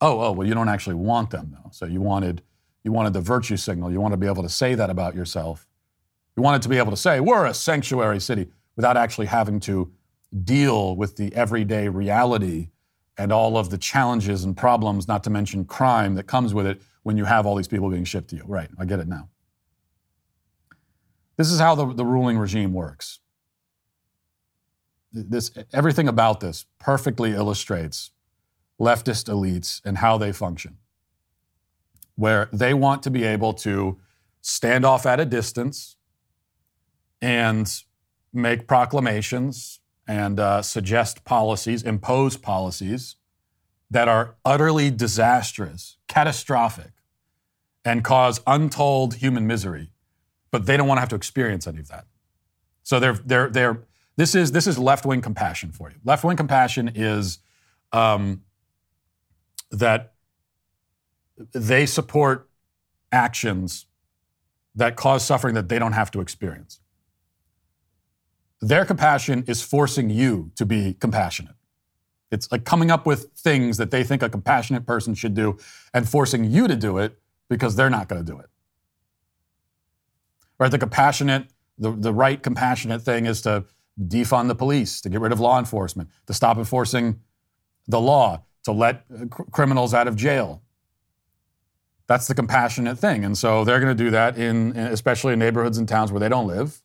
[0.00, 1.70] Oh, oh, well, you don't actually want them though.
[1.70, 2.42] So you wanted,
[2.82, 3.90] you wanted the virtue signal.
[3.90, 5.65] You want to be able to say that about yourself.
[6.36, 9.90] You wanted to be able to say, we're a sanctuary city without actually having to
[10.44, 12.68] deal with the everyday reality
[13.16, 16.82] and all of the challenges and problems, not to mention crime that comes with it
[17.02, 18.42] when you have all these people being shipped to you.
[18.46, 19.30] Right, I get it now.
[21.38, 23.20] This is how the, the ruling regime works.
[25.12, 28.10] This, everything about this perfectly illustrates
[28.78, 30.76] leftist elites and how they function,
[32.16, 33.98] where they want to be able to
[34.42, 35.95] stand off at a distance
[37.20, 37.82] and
[38.32, 43.16] make proclamations and uh, suggest policies, impose policies
[43.90, 46.92] that are utterly disastrous, catastrophic,
[47.84, 49.90] and cause untold human misery,
[50.50, 52.06] but they don't want to have to experience any of that.
[52.82, 53.82] So they're they're they're
[54.16, 55.96] this is this is left wing compassion for you.
[56.04, 57.38] Left wing compassion is
[57.92, 58.42] um,
[59.70, 60.14] that
[61.52, 62.48] they support
[63.12, 63.86] actions
[64.74, 66.80] that cause suffering that they don't have to experience.
[68.60, 71.54] Their compassion is forcing you to be compassionate.
[72.30, 75.58] It's like coming up with things that they think a compassionate person should do
[75.94, 78.46] and forcing you to do it because they're not going to do it.
[80.58, 80.70] Right?
[80.70, 83.64] The compassionate, the, the right compassionate thing is to
[84.00, 87.20] defund the police, to get rid of law enforcement, to stop enforcing
[87.86, 90.62] the law, to let uh, cr- criminals out of jail.
[92.06, 93.24] That's the compassionate thing.
[93.24, 96.20] And so they're going to do that in, in especially in neighborhoods and towns where
[96.20, 96.82] they don't live.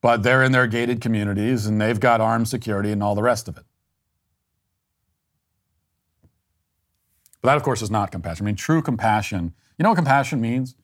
[0.00, 3.48] But they're in their gated communities and they've got armed security and all the rest
[3.48, 3.64] of it.
[7.42, 8.44] But that, of course, is not compassion.
[8.44, 9.54] I mean, true compassion.
[9.78, 10.74] You know what compassion means?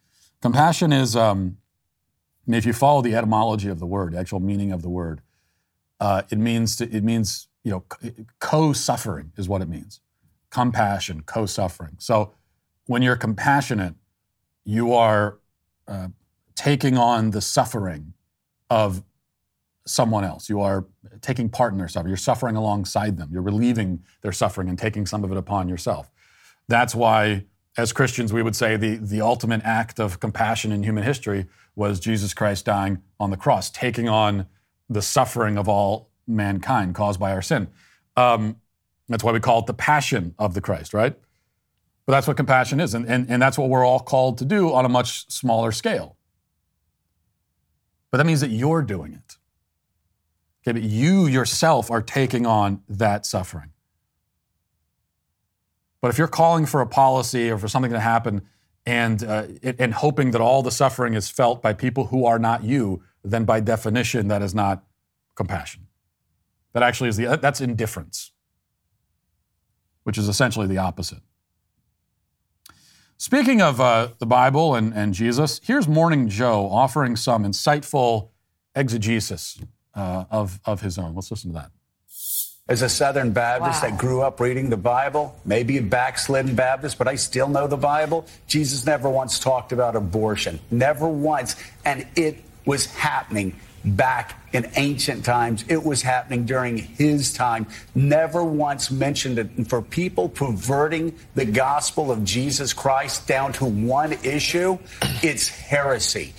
[0.41, 1.59] Compassion is um,
[2.47, 4.89] I mean, if you follow the etymology of the word, the actual meaning of the
[4.89, 5.21] word,
[5.99, 7.85] uh, it means to, it means you know
[8.39, 10.01] co-suffering is what it means,
[10.51, 11.97] compassion, co-suffering.
[11.99, 12.33] So
[12.87, 13.95] when you're compassionate,
[14.65, 15.39] you are
[15.89, 16.09] uh,
[16.55, 18.15] taking on the suffering
[18.71, 19.03] of
[19.87, 20.49] someone else.
[20.49, 20.87] You are
[21.21, 22.11] taking part in their suffering.
[22.11, 23.29] You're suffering alongside them.
[23.33, 26.11] You're relieving their suffering and taking some of it upon yourself.
[26.69, 27.45] That's why,
[27.77, 32.01] as Christians, we would say the, the ultimate act of compassion in human history was
[32.01, 34.47] Jesus Christ dying on the cross, taking on
[34.89, 37.69] the suffering of all mankind caused by our sin.
[38.17, 38.57] Um,
[39.09, 41.17] that's why we call it the passion of the Christ, right?
[42.07, 42.95] But that's what compassion is.
[42.95, 46.17] And, and, and that's what we're all called to do on a much smaller scale.
[48.11, 49.37] But that means that you're doing it.
[50.63, 53.71] Okay, but you yourself are taking on that suffering.
[56.01, 58.43] But if you're calling for a policy or for something to happen
[58.85, 62.63] and, uh, and hoping that all the suffering is felt by people who are not
[62.63, 64.85] you, then by definition, that is not
[65.35, 65.87] compassion.
[66.73, 68.33] That actually is the, that's indifference,
[70.05, 71.23] which is essentially the opposite.
[73.19, 78.29] Speaking of uh, the Bible and, and Jesus, here's Morning Joe offering some insightful
[78.75, 79.59] exegesis
[79.95, 81.15] uh, of, of his own.
[81.15, 81.71] Let's listen to that.
[82.69, 83.91] As a Southern Baptist wow.
[83.91, 87.77] that grew up reading the Bible, maybe a backslidden Baptist, but I still know the
[87.77, 90.61] Bible, Jesus never once talked about abortion.
[90.71, 91.57] Never once.
[91.85, 95.65] And it was happening back in ancient times.
[95.69, 97.67] It was happening during his time.
[97.95, 99.49] Never once mentioned it.
[99.57, 104.79] And for people perverting the gospel of Jesus Christ down to one issue,
[105.23, 106.35] it's heresy.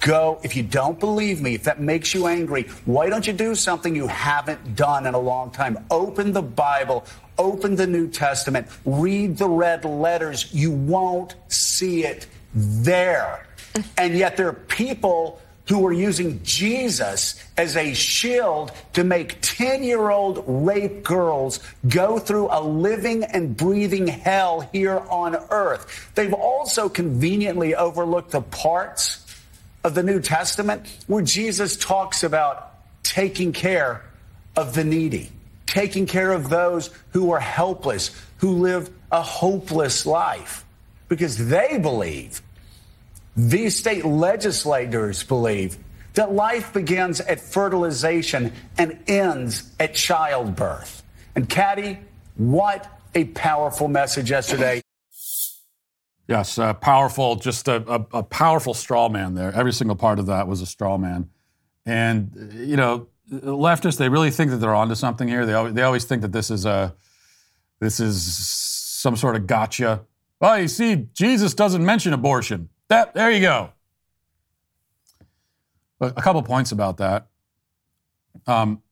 [0.00, 3.54] Go, if you don't believe me, if that makes you angry, why don't you do
[3.54, 5.84] something you haven't done in a long time?
[5.90, 7.04] Open the Bible,
[7.36, 10.52] open the New Testament, read the red letters.
[10.54, 13.44] You won't see it there.
[13.96, 19.84] And yet there are people who were using Jesus as a shield to make 10
[19.84, 26.10] year old rape girls go through a living and breathing hell here on earth.
[26.14, 29.24] They've also conveniently overlooked the parts
[29.84, 34.04] of the New Testament where Jesus talks about taking care
[34.56, 35.30] of the needy,
[35.66, 40.64] taking care of those who are helpless, who live a hopeless life,
[41.08, 42.42] because they believe
[43.38, 45.78] these state legislators believe
[46.14, 51.04] that life begins at fertilization and ends at childbirth.
[51.36, 52.00] And, Katty,
[52.34, 54.82] what a powerful message yesterday.
[56.26, 59.52] Yes, uh, powerful, just a, a, a, powerful straw man there.
[59.54, 61.30] Every single part of that was a straw man.
[61.86, 65.46] And, you know, leftists, they really think that they're onto something here.
[65.46, 66.94] They always, they always think that this is a,
[67.78, 70.02] this is some sort of gotcha.
[70.40, 72.68] Well, you see, Jesus doesn't mention abortion.
[72.88, 73.70] That there you go.
[75.98, 77.28] But a couple points about that.
[78.46, 78.82] Um,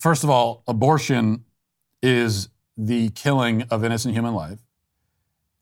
[0.00, 1.44] first of all, abortion
[2.02, 4.60] is the killing of innocent human life,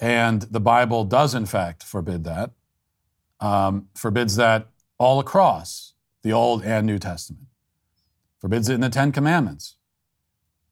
[0.01, 2.53] and the Bible does in fact forbid that.
[3.41, 7.47] Um, forbids that all across the Old and New Testament.
[8.41, 9.77] Forbids it in the Ten Commandments.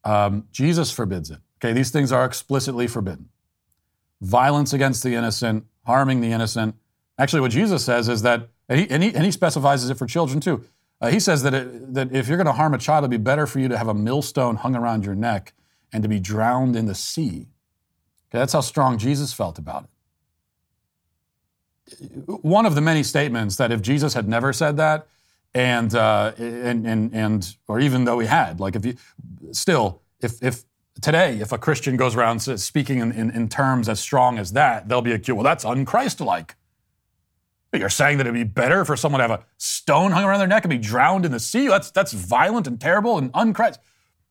[0.03, 1.39] Um, Jesus forbids it.
[1.57, 3.29] Okay, these things are explicitly forbidden.
[4.21, 6.75] Violence against the innocent, harming the innocent.
[7.17, 10.07] Actually, what Jesus says is that, and he, and he, and he specifies it for
[10.07, 10.63] children too.
[11.01, 13.17] Uh, he says that, it, that if you're going to harm a child, it'd be
[13.17, 15.53] better for you to have a millstone hung around your neck
[15.91, 17.47] and to be drowned in the sea.
[18.27, 19.89] Okay, that's how strong Jesus felt about it.
[22.41, 25.07] One of the many statements that if Jesus had never said that,
[25.53, 28.95] and uh, and and and or even though he had, like if you
[29.51, 30.63] still, if if
[30.99, 34.89] today, if a Christian goes around speaking in, in, in terms as strong as that,
[34.89, 36.51] they'll be accused, well, that's unchristlike.
[37.73, 40.47] You're saying that it'd be better for someone to have a stone hung around their
[40.47, 41.67] neck and be drowned in the sea?
[41.67, 43.77] That's, that's violent and terrible and unchrist.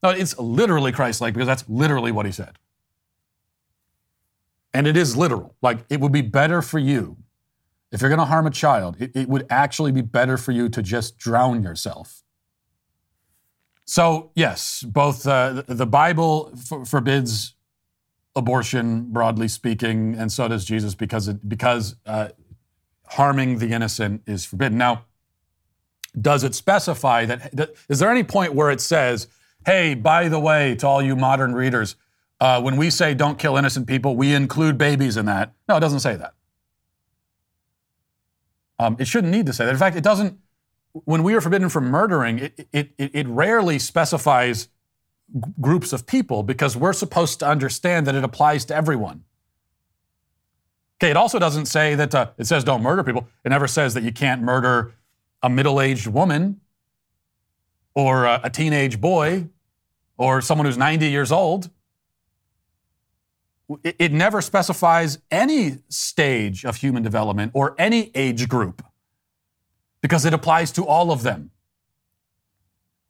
[0.02, 2.58] No, it's literally Christ-like because that's literally what he said.
[4.74, 5.54] And it is literal.
[5.62, 7.16] Like, it would be better for you,
[7.90, 10.68] if you're going to harm a child, it, it would actually be better for you
[10.68, 12.22] to just drown yourself
[13.90, 17.56] so, yes, both uh, the Bible f- forbids
[18.36, 22.28] abortion, broadly speaking, and so does Jesus because, it, because uh,
[23.06, 24.78] harming the innocent is forbidden.
[24.78, 25.06] Now,
[26.20, 27.74] does it specify that?
[27.88, 29.26] Is there any point where it says,
[29.66, 31.96] hey, by the way, to all you modern readers,
[32.38, 35.52] uh, when we say don't kill innocent people, we include babies in that?
[35.68, 36.34] No, it doesn't say that.
[38.78, 39.72] Um, it shouldn't need to say that.
[39.72, 40.38] In fact, it doesn't
[40.92, 44.68] when we are forbidden from murdering, it, it, it, rarely specifies
[45.32, 49.24] g- groups of people because we're supposed to understand that it applies to everyone.
[51.00, 53.28] Okay, it also doesn't say that uh, it says don't murder people.
[53.44, 54.92] It never says that you can't murder
[55.42, 56.60] a middle aged woman
[57.94, 59.48] or a, a teenage boy
[60.18, 61.70] or someone who's 90 years old.
[63.84, 68.84] It, it never specifies any stage of human development or any age group
[70.00, 71.50] because it applies to all of them.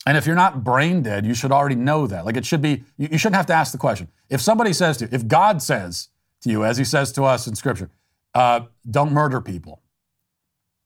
[0.06, 2.24] And if you're not brain dead, you should already know that.
[2.24, 4.08] Like it should be, you, shouldn't have to ask the question.
[4.28, 6.08] If somebody says to you, if God says
[6.40, 7.90] to you, as he says to us in Scripture,
[8.34, 9.82] uh, don't murder people,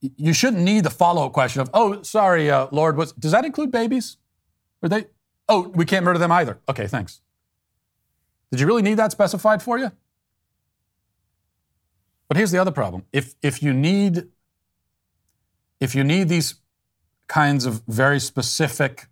[0.01, 3.45] you shouldn't need the follow up question of, oh, sorry, uh, Lord, what's, does that
[3.45, 4.17] include babies?
[4.83, 5.05] Are they,
[5.47, 6.59] oh, we can't murder them either.
[6.67, 7.21] Okay, thanks.
[8.51, 9.91] Did you really need that specified for you?
[12.27, 13.05] But here's the other problem.
[13.13, 14.27] If, if you need
[15.85, 16.55] if you need these
[17.27, 19.07] kinds of very specific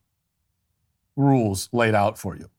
[1.16, 2.50] rules laid out for you,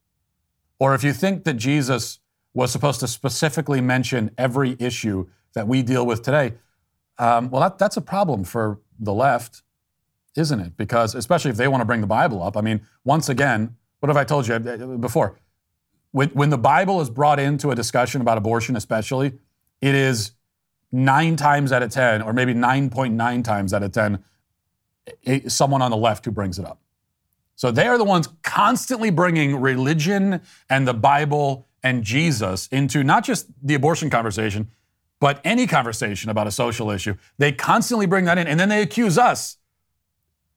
[0.79, 2.21] or if you think that Jesus
[2.55, 6.55] was supposed to specifically mention every issue that we deal with today,
[7.19, 9.63] um, well, that, that's a problem for the left,
[10.37, 10.77] isn't it?
[10.77, 12.57] Because especially if they want to bring the Bible up.
[12.57, 15.39] I mean, once again, what have I told you uh, before?
[16.13, 19.33] When, when the Bible is brought into a discussion about abortion, especially,
[19.81, 20.33] it is
[20.95, 24.23] nine times out of 10, or maybe 9.9 times out of 10,
[25.49, 26.79] someone on the left who brings it up.
[27.57, 30.41] So they are the ones constantly bringing religion
[30.71, 34.71] and the Bible and Jesus into not just the abortion conversation,
[35.19, 37.17] but any conversation about a social issue.
[37.39, 39.57] They constantly bring that in, and then they accuse us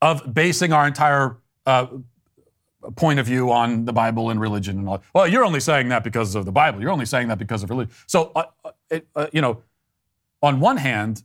[0.01, 1.87] of basing our entire uh,
[2.95, 5.03] point of view on the Bible and religion and all.
[5.13, 6.79] Well, you're only saying that because of the Bible.
[6.81, 7.93] You're only saying that because of religion.
[8.05, 9.63] So, uh, uh it, uh, you know,
[10.41, 11.23] on one hand,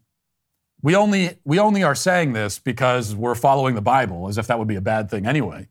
[0.82, 4.58] we only, we only are saying this because we're following the Bible, as if that
[4.58, 5.68] would be a bad thing anyway.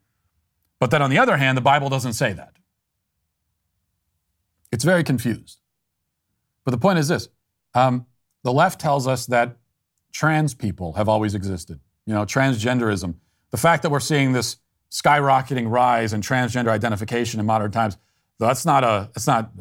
[0.80, 2.54] But then on the other hand, the Bible doesn't say that.
[4.72, 5.60] It's very confused.
[6.64, 7.28] But the point is this
[7.74, 8.06] um,
[8.44, 9.58] the left tells us that
[10.12, 11.80] trans people have always existed.
[12.06, 13.16] You know, transgenderism.
[13.52, 14.58] The fact that we're seeing this
[14.90, 17.98] skyrocketing rise in transgender identification in modern times,
[18.40, 19.52] that's not a, that's not,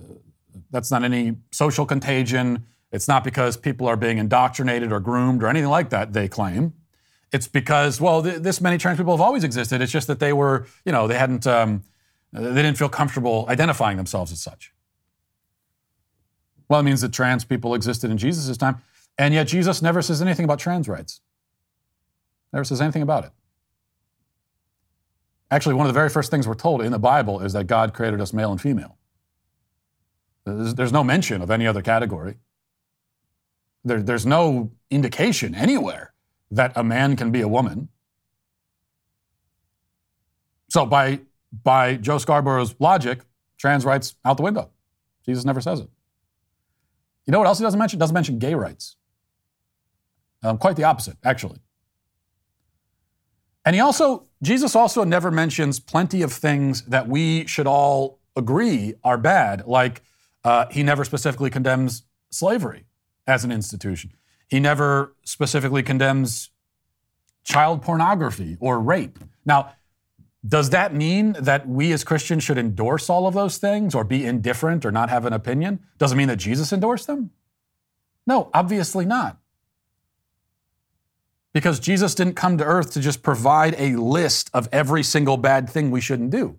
[0.70, 2.66] that's not any social contagion.
[2.92, 6.74] It's not because people are being indoctrinated or groomed or anything like that, they claim.
[7.32, 9.80] It's because, well, th- this many trans people have always existed.
[9.80, 11.84] It's just that they were, you know, they hadn't, um,
[12.32, 14.72] they didn't feel comfortable identifying themselves as such.
[16.68, 18.78] Well, it means that trans people existed in Jesus' time,
[19.18, 21.20] and yet Jesus never says anything about trans rights.
[22.52, 23.30] Never says anything about it.
[25.52, 27.92] Actually, one of the very first things we're told in the Bible is that God
[27.92, 28.98] created us male and female.
[30.44, 32.36] There's, there's no mention of any other category.
[33.84, 36.12] There, there's no indication anywhere
[36.50, 37.88] that a man can be a woman.
[40.68, 41.20] So by
[41.64, 43.20] by Joe Scarborough's logic,
[43.58, 44.70] trans rights out the window.
[45.26, 45.88] Jesus never says it.
[47.26, 47.98] You know what else he doesn't mention?
[47.98, 48.96] Doesn't mention gay rights.
[50.42, 51.58] Um, quite the opposite, actually.
[53.64, 58.94] And he also, Jesus also never mentions plenty of things that we should all agree
[59.04, 60.02] are bad, like
[60.44, 62.86] uh, he never specifically condemns slavery
[63.30, 64.12] as an institution.
[64.48, 66.50] He never specifically condemns
[67.44, 69.18] child pornography or rape.
[69.46, 69.74] Now,
[70.46, 74.26] does that mean that we as Christians should endorse all of those things or be
[74.26, 75.80] indifferent or not have an opinion?
[75.98, 77.30] Does it mean that Jesus endorsed them?
[78.26, 79.38] No, obviously not.
[81.52, 85.68] Because Jesus didn't come to earth to just provide a list of every single bad
[85.68, 86.58] thing we shouldn't do.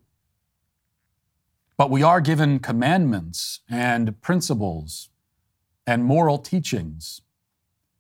[1.78, 5.11] But we are given commandments and principles
[5.86, 7.22] and moral teachings,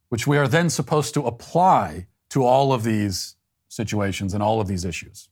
[0.09, 3.35] which we are then supposed to apply to all of these
[3.67, 5.29] situations and all of these issues.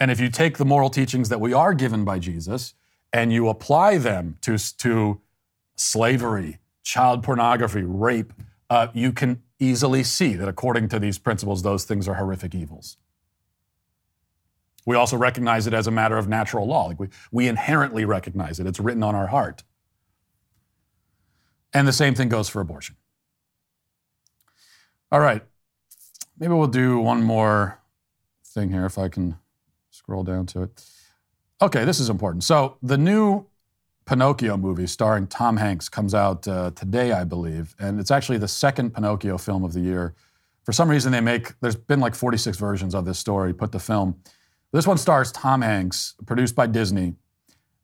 [0.00, 2.74] And if you take the moral teachings that we are given by Jesus
[3.12, 5.20] and you apply them to, to
[5.76, 8.32] slavery, child pornography, rape,
[8.68, 12.96] uh, you can easily see that according to these principles, those things are horrific evils.
[14.86, 16.86] We also recognize it as a matter of natural law.
[16.86, 19.62] Like we, we inherently recognize it, it's written on our heart.
[21.74, 22.96] And the same thing goes for abortion.
[25.10, 25.42] All right.
[26.38, 27.80] Maybe we'll do one more
[28.44, 29.36] thing here if I can
[29.90, 30.84] scroll down to it.
[31.60, 32.44] Okay, this is important.
[32.44, 33.46] So, the new
[34.06, 38.48] Pinocchio movie starring Tom Hanks comes out uh, today, I believe, and it's actually the
[38.48, 40.14] second Pinocchio film of the year.
[40.64, 43.78] For some reason, they make, there's been like 46 versions of this story put to
[43.78, 44.16] film.
[44.72, 47.14] This one stars Tom Hanks, produced by Disney,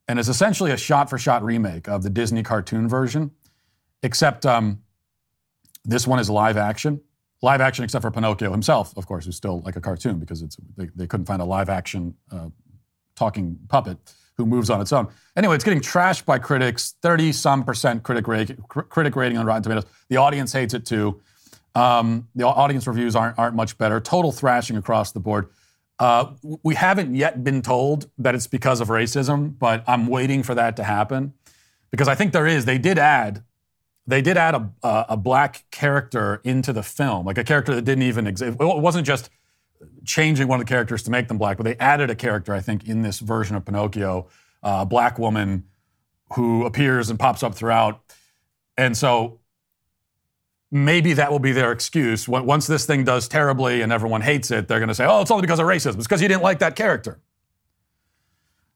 [0.08, 3.30] and is essentially a shot for shot remake of the Disney cartoon version.
[4.02, 4.82] Except um,
[5.84, 7.00] this one is live action.
[7.42, 10.56] Live action, except for Pinocchio himself, of course, who's still like a cartoon because it's,
[10.76, 12.50] they, they couldn't find a live action uh,
[13.16, 13.96] talking puppet
[14.36, 15.08] who moves on its own.
[15.36, 18.24] Anyway, it's getting trashed by critics, 30 some percent critic,
[18.68, 19.84] critic rating on Rotten Tomatoes.
[20.08, 21.20] The audience hates it too.
[21.74, 24.00] Um, the audience reviews aren't, aren't much better.
[24.00, 25.48] Total thrashing across the board.
[25.98, 26.32] Uh,
[26.62, 30.76] we haven't yet been told that it's because of racism, but I'm waiting for that
[30.76, 31.34] to happen
[31.90, 32.64] because I think there is.
[32.64, 33.44] They did add,
[34.06, 38.02] they did add a, a, black character into the film, like a character that didn't
[38.02, 38.56] even exist.
[38.60, 39.30] It wasn't just
[40.04, 42.60] changing one of the characters to make them black, but they added a character, I
[42.60, 44.26] think, in this version of Pinocchio,
[44.62, 45.64] uh, a black woman
[46.34, 48.00] who appears and pops up throughout.
[48.76, 49.40] And so
[50.70, 52.28] maybe that will be their excuse.
[52.28, 55.30] Once this thing does terribly and everyone hates it, they're going to say, oh, it's
[55.30, 55.96] only because of racism.
[55.96, 57.20] It's because you didn't like that character.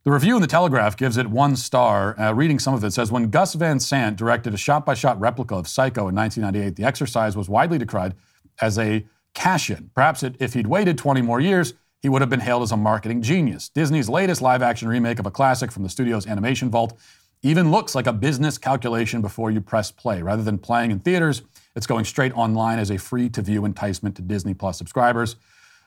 [0.04, 2.14] The review in the Telegraph gives it one star.
[2.20, 5.18] Uh, reading some of it says When Gus Van Sant directed a shot by shot
[5.18, 8.14] replica of Psycho in 1998, the exercise was widely decried
[8.60, 9.90] as a cash in.
[9.94, 12.76] Perhaps it, if he'd waited 20 more years, he would have been hailed as a
[12.76, 13.70] marketing genius.
[13.70, 16.98] Disney's latest live action remake of a classic from the studio's animation vault
[17.42, 20.20] even looks like a business calculation before you press play.
[20.20, 21.40] Rather than playing in theaters,
[21.76, 25.36] it's going straight online as a free to view enticement to Disney Plus subscribers.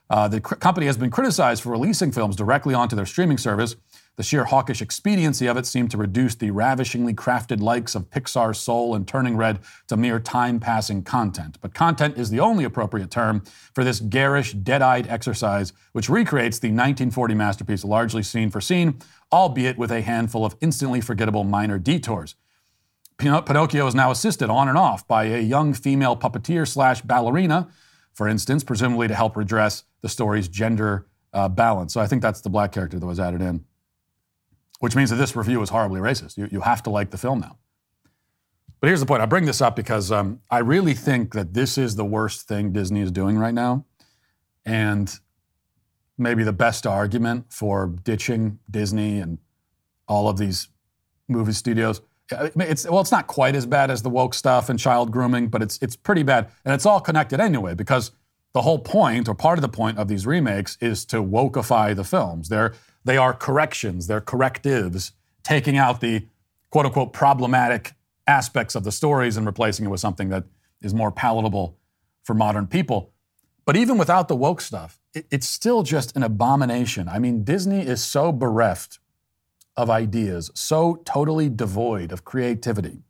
[0.10, 3.76] Uh, the cr- company has been criticized for releasing films directly onto their streaming service.
[4.18, 8.58] The sheer hawkish expediency of it seemed to reduce the ravishingly crafted likes of Pixar's
[8.58, 9.60] Soul and Turning Red
[9.90, 11.60] to mere time passing content.
[11.62, 13.44] But content is the only appropriate term
[13.76, 18.98] for this garish, dead eyed exercise, which recreates the 1940 masterpiece largely scene for scene,
[19.32, 22.34] albeit with a handful of instantly forgettable minor detours.
[23.20, 27.68] Pinocchio is now assisted on and off by a young female puppeteer slash ballerina,
[28.14, 31.94] for instance, presumably to help redress the story's gender uh, balance.
[31.94, 33.64] So I think that's the black character that was added in,
[34.80, 36.38] which means that this review is horribly racist.
[36.38, 37.58] You, you have to like the film now.
[38.80, 39.22] But here's the point.
[39.22, 42.72] I bring this up because um, I really think that this is the worst thing
[42.72, 43.86] Disney is doing right now.
[44.66, 45.12] And
[46.18, 49.40] maybe the best argument for ditching Disney and
[50.08, 50.68] all of these
[51.28, 52.02] movie studios
[52.32, 55.62] it's well, it's not quite as bad as the woke stuff and child grooming, but
[55.62, 58.12] it's it's pretty bad, and it's all connected anyway because
[58.54, 62.04] the whole point or part of the point of these remakes is to wokeify the
[62.04, 62.50] films.
[62.50, 62.74] They're
[63.08, 66.28] they are corrections, they're correctives, taking out the
[66.70, 67.94] quote unquote problematic
[68.28, 70.44] aspects of the stories and replacing it with something that
[70.82, 71.78] is more palatable
[72.24, 73.14] for modern people.
[73.66, 77.08] But even without the woke stuff, it, it's still just an abomination.
[77.08, 79.00] I mean, Disney is so bereft
[79.76, 83.04] of ideas, so totally devoid of creativity,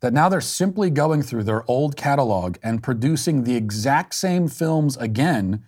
[0.00, 4.96] that now they're simply going through their old catalog and producing the exact same films
[4.96, 5.64] again,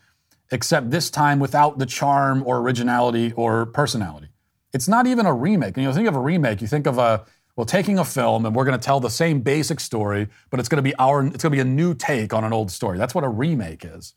[0.52, 4.28] except this time without the charm or originality or personality.
[4.72, 5.76] It's not even a remake.
[5.76, 7.24] And you think of a remake, you think of a
[7.56, 10.70] well, taking a film and we're going to tell the same basic story, but it's
[10.70, 12.96] going to be our it's going to be a new take on an old story.
[12.96, 14.14] That's what a remake is.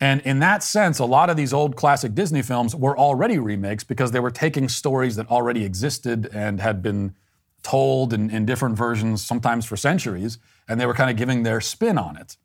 [0.00, 3.84] And in that sense, a lot of these old classic Disney films were already remakes
[3.84, 7.14] because they were taking stories that already existed and had been
[7.62, 11.60] told in, in different versions, sometimes for centuries, and they were kind of giving their
[11.60, 12.38] spin on it.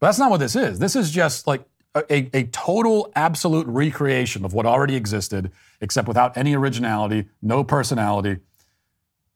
[0.00, 0.80] But that's not what this is.
[0.80, 1.64] This is just like
[2.10, 8.38] a, a, total, absolute recreation of what already existed, except without any originality, no personality.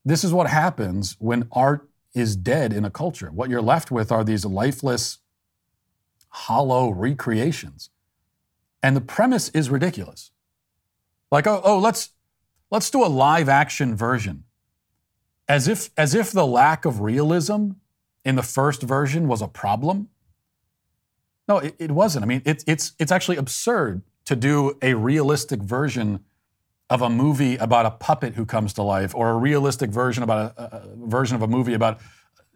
[0.05, 3.31] This is what happens when art is dead in a culture.
[3.31, 5.19] What you're left with are these lifeless,
[6.29, 7.91] hollow recreations.
[8.83, 10.31] And the premise is ridiculous.
[11.31, 12.11] Like, oh, oh, let's
[12.71, 14.45] let's do a live action version.
[15.49, 17.73] As if as if the lack of realism
[18.25, 20.09] in the first version was a problem.
[21.51, 22.23] No, it, it wasn't.
[22.23, 26.25] I mean, it, it's it's actually absurd to do a realistic version
[26.89, 30.55] of a movie about a puppet who comes to life, or a realistic version about
[30.57, 31.99] a, a version of a movie about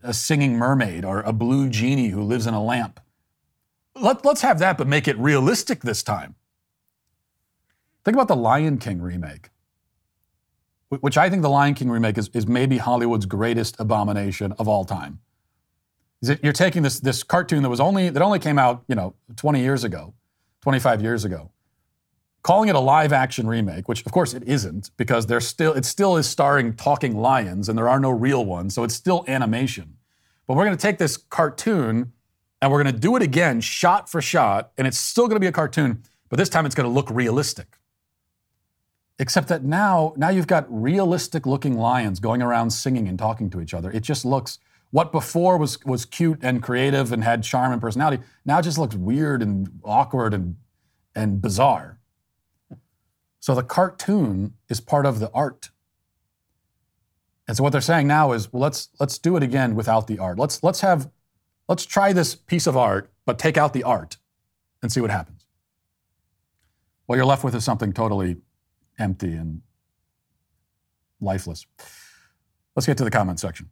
[0.04, 3.00] a singing mermaid or a blue genie who lives in a lamp.
[3.96, 6.36] Let, let's have that, but make it realistic this time.
[8.04, 9.50] Think about the Lion King remake,
[10.88, 14.84] which I think the Lion King remake is, is maybe Hollywood's greatest abomination of all
[14.84, 15.18] time.
[16.42, 19.60] You're taking this, this cartoon that was only that only came out, you know, 20
[19.60, 20.14] years ago,
[20.62, 21.50] 25 years ago,
[22.42, 25.84] calling it a live action remake, which of course it isn't, because there's still it
[25.84, 29.96] still is starring talking lions and there are no real ones, so it's still animation.
[30.46, 32.12] But we're going to take this cartoon
[32.60, 35.40] and we're going to do it again, shot for shot, and it's still going to
[35.40, 37.78] be a cartoon, but this time it's going to look realistic.
[39.18, 43.60] Except that now, now you've got realistic looking lions going around singing and talking to
[43.60, 43.90] each other.
[43.90, 44.58] It just looks
[44.94, 48.22] what before was was cute and creative and had charm and personality.
[48.44, 50.54] Now just looks weird and awkward and
[51.16, 51.98] and bizarre.
[53.40, 55.70] So the cartoon is part of the art.
[57.48, 60.20] And so what they're saying now is, well, let's let's do it again without the
[60.20, 60.38] art.
[60.38, 61.10] Let's let's have
[61.68, 64.18] let's try this piece of art, but take out the art
[64.80, 65.44] and see what happens.
[67.06, 68.36] What you're left with is something totally
[68.96, 69.62] empty and
[71.20, 71.66] lifeless.
[72.76, 73.70] Let's get to the comment section.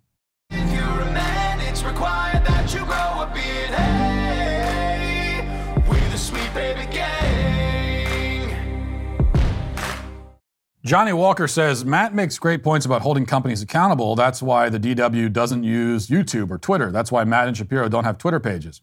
[10.85, 14.17] Johnny Walker says Matt makes great points about holding companies accountable.
[14.17, 16.91] That's why the DW doesn't use YouTube or Twitter.
[16.91, 18.81] That's why Matt and Shapiro don't have Twitter pages.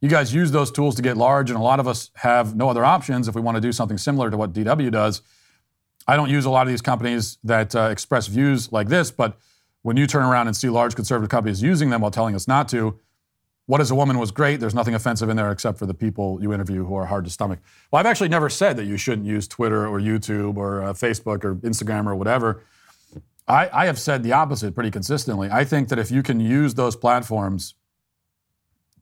[0.00, 2.68] You guys use those tools to get large, and a lot of us have no
[2.68, 5.22] other options if we want to do something similar to what DW does.
[6.06, 9.36] I don't use a lot of these companies that uh, express views like this, but
[9.82, 12.68] when you turn around and see large conservative companies using them while telling us not
[12.68, 13.00] to,
[13.70, 14.58] what is a woman was great.
[14.58, 17.30] There's nothing offensive in there except for the people you interview who are hard to
[17.30, 17.60] stomach.
[17.92, 21.44] Well, I've actually never said that you shouldn't use Twitter or YouTube or uh, Facebook
[21.44, 22.64] or Instagram or whatever.
[23.46, 25.48] I, I have said the opposite pretty consistently.
[25.52, 27.74] I think that if you can use those platforms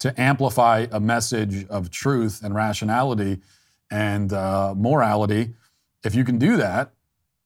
[0.01, 3.39] to amplify a message of truth and rationality
[3.91, 5.55] and uh, morality,
[6.05, 6.93] if you can do that,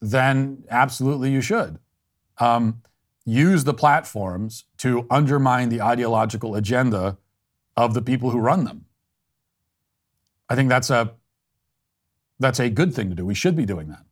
[0.01, 1.79] then absolutely you should.
[2.39, 2.81] Um,
[3.25, 7.17] use the platforms to undermine the ideological agenda
[7.75, 8.85] of the people who run them.
[10.49, 11.13] I think that's a
[12.39, 13.25] that's a good thing to do.
[13.25, 14.05] We should be doing that.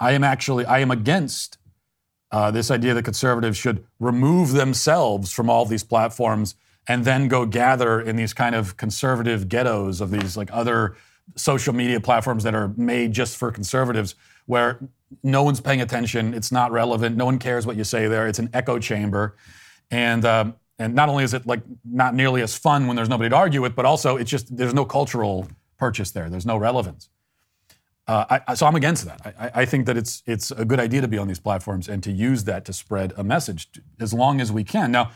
[0.00, 1.58] I am actually I am against
[2.30, 6.54] uh, this idea that conservatives should remove themselves from all these platforms
[6.88, 10.96] and then go gather in these kind of conservative ghettos of these like other
[11.36, 14.14] social media platforms that are made just for conservatives
[14.46, 14.80] where
[15.22, 16.34] no one's paying attention.
[16.34, 17.16] It's not relevant.
[17.16, 18.26] No one cares what you say there.
[18.26, 19.36] It's an echo chamber,
[19.90, 23.30] and uh, and not only is it like not nearly as fun when there's nobody
[23.30, 25.48] to argue with, but also it's just there's no cultural
[25.78, 26.30] purchase there.
[26.30, 27.08] There's no relevance.
[28.06, 29.20] Uh, I, so I'm against that.
[29.38, 32.02] I, I, think that it's it's a good idea to be on these platforms and
[32.02, 33.68] to use that to spread a message
[34.00, 34.90] as long as we can.
[34.90, 35.12] Now,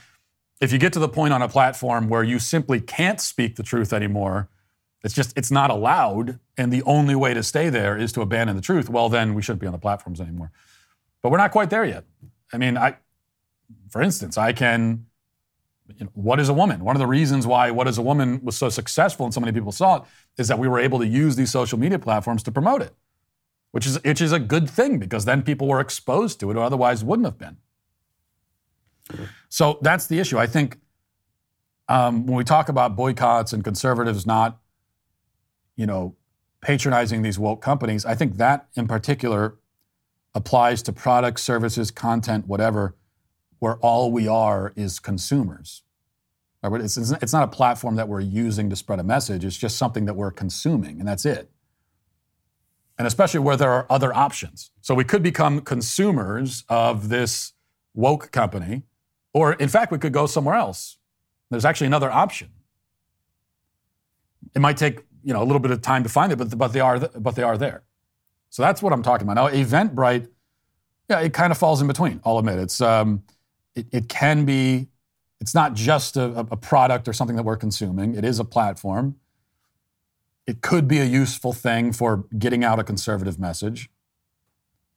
[0.61, 3.64] if you get to the point on a platform where you simply can't speak the
[3.64, 4.49] truth anymore,
[5.05, 8.57] it's just it's not allowed, and the only way to stay there is to abandon
[8.57, 8.88] the truth.
[8.88, 10.51] Well, then we shouldn't be on the platforms anymore.
[11.22, 12.05] But we're not quite there yet.
[12.53, 12.97] I mean, I,
[13.90, 15.07] for instance, I can.
[15.99, 16.82] You know, what is a woman?
[16.82, 19.53] One of the reasons why What is a Woman was so successful and so many
[19.53, 20.03] people saw it
[20.36, 22.92] is that we were able to use these social media platforms to promote it,
[23.70, 26.64] which is which is a good thing because then people were exposed to it or
[26.64, 27.59] otherwise wouldn't have been.
[29.49, 30.38] So that's the issue.
[30.38, 30.78] I think
[31.88, 34.59] um, when we talk about boycotts and conservatives not
[35.77, 36.16] you know,
[36.61, 38.05] patronizing these woke companies.
[38.05, 39.57] I think that in particular
[40.35, 42.97] applies to products, services, content, whatever,
[43.59, 45.83] where all we are is consumers.
[46.62, 49.45] It's, it's not a platform that we're using to spread a message.
[49.45, 51.51] It's just something that we're consuming, and that's it.
[52.99, 54.70] And especially where there are other options.
[54.81, 57.53] So we could become consumers of this
[57.95, 58.83] woke company,
[59.33, 60.99] or in fact, we could go somewhere else.
[61.51, 62.49] There's actually another option.
[64.55, 66.68] It might take you know a little bit of time to find it, but but
[66.68, 67.83] they are but they are there.
[68.49, 69.35] So that's what I'm talking about.
[69.35, 70.29] Now, Eventbrite,
[71.11, 72.20] yeah, it kind of falls in between.
[72.24, 73.24] I'll admit it's um,
[73.74, 74.87] it, it can be.
[75.41, 78.14] It's not just a, a product or something that we're consuming.
[78.14, 79.16] It is a platform.
[80.47, 83.91] It could be a useful thing for getting out a conservative message,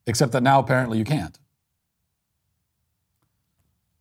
[0.06, 1.40] except that now apparently you can't.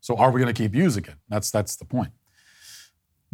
[0.01, 1.15] So are we going to keep using it?
[1.31, 2.13] That's that's the point.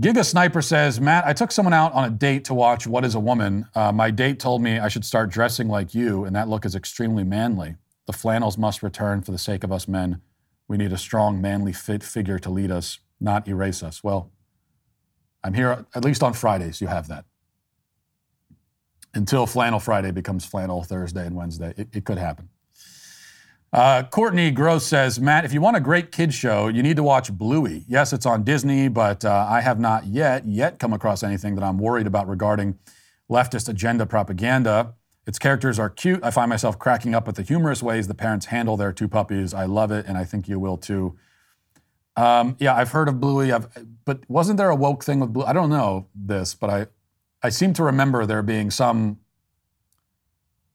[0.01, 3.15] Giga Sniper says, Matt, I took someone out on a date to watch What is
[3.15, 3.69] a Woman.
[3.77, 6.75] Uh, my date told me I should start dressing like you, and that look is
[6.75, 7.77] extremely manly.
[8.07, 10.21] The flannels must return for the sake of us men.
[10.67, 14.03] We need a strong, manly, fit figure to lead us, not erase us.
[14.03, 14.33] Well,
[15.45, 17.25] I'm here, at least on Fridays, you have that.
[19.15, 21.73] Until Flannel Friday becomes Flannel Thursday and Wednesday.
[21.77, 22.49] It, it could happen.
[23.75, 27.03] Uh, Courtney Gross says, Matt, if you want a great kids show, you need to
[27.03, 27.83] watch Bluey.
[27.89, 31.65] Yes, it's on Disney, but uh, I have not yet yet come across anything that
[31.65, 32.79] I'm worried about regarding
[33.29, 34.95] leftist agenda propaganda.
[35.27, 36.21] Its characters are cute.
[36.23, 39.53] I find myself cracking up at the humorous ways the parents handle their two puppies.
[39.53, 41.19] I love it, and I think you will too.
[42.17, 43.67] Um, yeah, I've heard of Bluey, I've,
[44.05, 45.47] but wasn't there a woke thing with Bluey?
[45.47, 46.87] I don't know this, but I,
[47.43, 49.19] I seem to remember there being some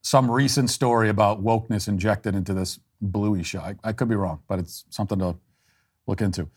[0.02, 3.56] some recent story about wokeness injected into this bluish.
[3.56, 5.36] I, I could be wrong, but it's something to
[6.08, 6.50] look into.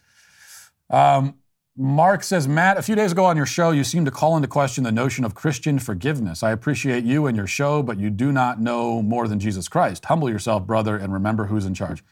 [0.90, 1.36] Um,
[1.74, 4.46] Mark says, Matt, a few days ago on your show, you seemed to call into
[4.46, 6.42] question the notion of Christian forgiveness.
[6.42, 10.04] I appreciate you and your show, but you do not know more than Jesus Christ.
[10.04, 12.04] Humble yourself, brother, and remember who's in charge.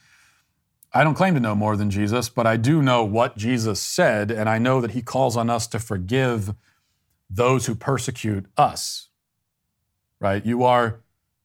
[0.94, 4.30] I don't claim to know more than Jesus, but I do know what Jesus said,
[4.30, 6.54] and I know that he calls on us to forgive
[7.28, 9.08] those who persecute us.
[10.20, 10.44] Right?
[10.44, 11.00] You are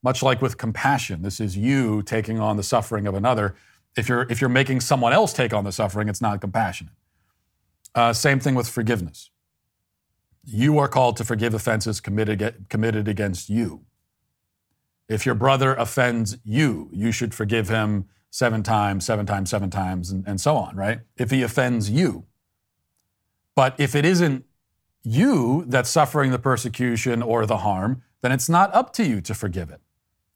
[0.06, 3.56] much like with compassion, this is you taking on the suffering of another.
[3.98, 6.94] If you're, if you're making someone else take on the suffering, it's not compassionate.
[7.96, 9.32] Uh, same thing with forgiveness.
[10.44, 13.82] You are called to forgive offenses committed, committed against you.
[15.10, 20.12] If your brother offends you, you should forgive him seven times, seven times, seven times,
[20.12, 21.00] and, and so on, right?
[21.18, 22.26] If he offends you.
[23.56, 24.46] But if it isn't
[25.04, 29.34] you that's suffering the persecution or the harm, then it's not up to you to
[29.34, 29.82] forgive it.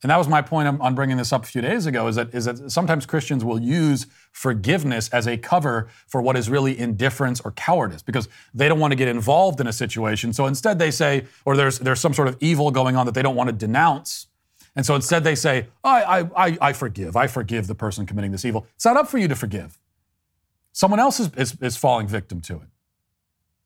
[0.01, 2.33] And that was my point on bringing this up a few days ago is that,
[2.33, 7.41] is that sometimes Christians will use forgiveness as a cover for what is really indifference
[7.41, 10.31] or cowardice because they don't want to get involved in a situation.
[10.31, 13.21] So instead they say, or there's, there's some sort of evil going on that they
[13.21, 14.27] don't want to denounce.
[14.73, 17.17] And so instead they say, I, I, I, I forgive.
[17.17, 18.67] I forgive the person committing this evil.
[18.75, 19.77] It's not up for you to forgive.
[20.71, 22.69] Someone else is, is, is falling victim to it.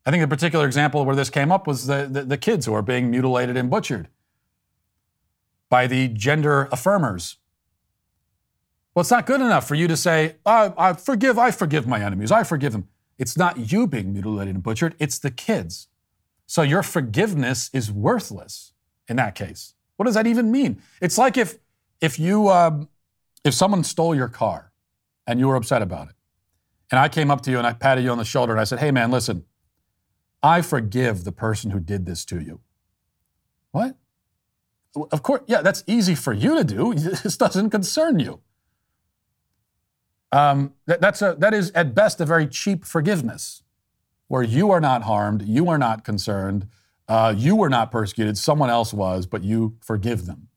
[0.03, 2.73] I think a particular example where this came up was the, the, the kids who
[2.73, 4.07] are being mutilated and butchered
[5.69, 7.37] by the gender affirmers.
[8.93, 12.03] Well, it's not good enough for you to say, I, I forgive, I forgive my
[12.03, 12.87] enemies, I forgive them.
[13.17, 15.87] It's not you being mutilated and butchered, it's the kids.
[16.45, 18.73] So your forgiveness is worthless
[19.07, 19.73] in that case.
[19.97, 20.81] What does that even mean?
[21.01, 21.57] It's like if
[22.01, 22.89] if you um,
[23.43, 24.71] if someone stole your car
[25.25, 26.15] and you were upset about it,
[26.91, 28.65] and I came up to you and I patted you on the shoulder and I
[28.65, 29.45] said, "Hey, man, listen,
[30.41, 32.59] I forgive the person who did this to you."
[33.71, 33.95] What?
[34.95, 36.93] Of course, yeah, that's easy for you to do.
[37.23, 38.41] This doesn't concern you.
[40.31, 43.63] Um, that, that's a, that is at best a very cheap forgiveness,
[44.27, 46.67] where you are not harmed, you are not concerned,
[47.07, 50.47] uh, you were not persecuted, someone else was, but you forgive them.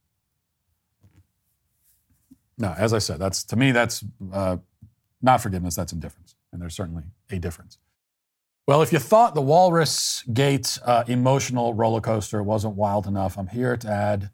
[2.58, 4.56] No, as I said, that's to me that's uh,
[5.20, 5.74] not forgiveness.
[5.74, 7.78] That's indifference, and there's certainly a difference.
[8.66, 13.46] Well, if you thought the Walrus Gate uh, emotional roller coaster wasn't wild enough, I'm
[13.46, 14.30] here to add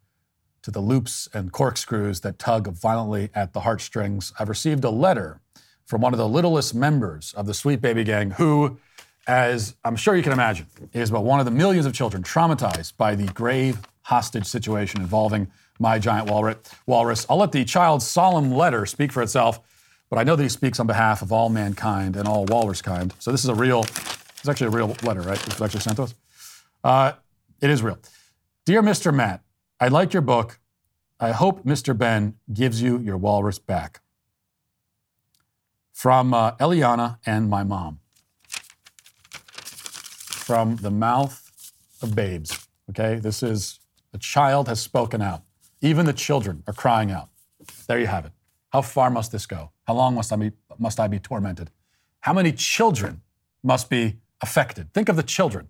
[0.63, 4.33] to the loops and corkscrews that tug violently at the heartstrings.
[4.39, 5.43] I've received a letter
[5.85, 8.79] from one of the littlest members of the Sweet Baby Gang who,
[9.27, 12.97] as I'm sure you can imagine, is but one of the millions of children traumatized
[12.97, 15.47] by the grave hostage situation involving
[15.79, 17.27] my giant walrus.
[17.29, 19.61] I'll let the child's solemn letter speak for itself,
[20.09, 23.13] but I know that he speaks on behalf of all mankind and all walrus kind.
[23.19, 23.85] So this is a real
[24.43, 25.41] it's actually a real letter, right?
[25.41, 26.15] It was actually sent to us.
[26.83, 27.13] Uh,
[27.61, 27.97] it is real.
[28.65, 29.15] Dear Mr.
[29.15, 29.45] Matt,
[29.79, 30.59] I like your book.
[31.21, 31.97] I hope Mr.
[31.97, 34.01] Ben gives you your walrus back.
[35.93, 38.01] From uh, Eliana and my mom.
[39.31, 41.73] From the mouth
[42.03, 42.67] of babes.
[42.91, 43.79] Okay, this is
[44.13, 45.43] a child has spoken out.
[45.81, 47.29] Even the children are crying out.
[47.87, 48.33] There you have it.
[48.73, 49.71] How far must this go?
[49.87, 51.71] How long must I be, must I be tormented?
[52.19, 53.23] How many children
[53.63, 54.93] must be affected.
[54.93, 55.69] Think of the children.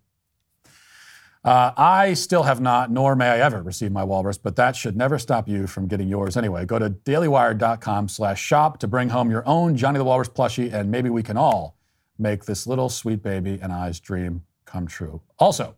[1.45, 4.97] Uh, I still have not, nor may I ever receive my walrus, but that should
[4.97, 6.65] never stop you from getting yours anyway.
[6.65, 10.91] Go to dailywire.com slash shop to bring home your own Johnny the Walrus plushie, and
[10.91, 11.77] maybe we can all
[12.17, 15.21] make this little sweet baby and I's dream come true.
[15.41, 15.75] Also,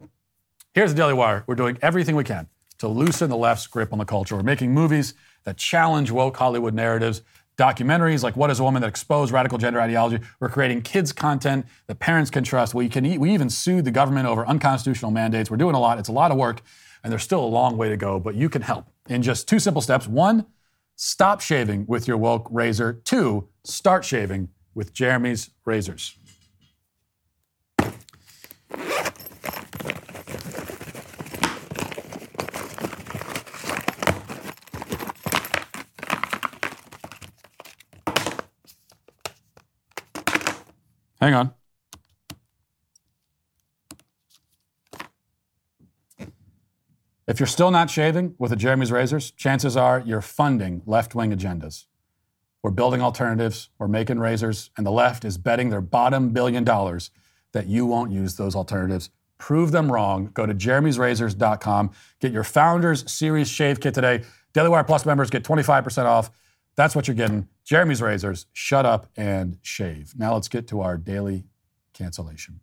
[0.74, 1.44] here's the Daily Wire.
[1.46, 2.46] We're doing everything we can
[2.78, 4.36] to loosen the left's grip on the culture.
[4.36, 5.14] We're making movies
[5.44, 7.22] that challenge woke Hollywood narratives
[7.56, 10.20] documentaries like What is a Woman that expose radical gender ideology.
[10.40, 12.74] We're creating kids content that parents can trust.
[12.74, 15.50] We can we even sued the government over unconstitutional mandates.
[15.50, 15.98] We're doing a lot.
[15.98, 16.62] It's a lot of work,
[17.02, 18.18] and there's still a long way to go.
[18.18, 20.08] But you can help in just two simple steps.
[20.08, 20.46] One,
[20.96, 22.92] stop shaving with your woke razor.
[23.04, 26.18] Two, start shaving with Jeremy's razors.
[41.24, 41.54] Hang on.
[47.26, 51.32] If you're still not shaving with a Jeremy's razors, chances are you're funding left wing
[51.32, 51.86] agendas.
[52.62, 57.10] We're building alternatives, we're making razors, and the left is betting their bottom billion dollars
[57.52, 59.08] that you won't use those alternatives.
[59.38, 60.28] Prove them wrong.
[60.34, 61.90] Go to jeremy'srazors.com.
[62.20, 64.24] Get your Founders Series Shave Kit today.
[64.52, 66.30] Daily Wire Plus members get 25% off.
[66.76, 67.48] That's what you're getting.
[67.64, 70.14] Jeremy's Razors, shut up and shave.
[70.16, 71.44] Now let's get to our daily
[71.92, 72.60] cancellation.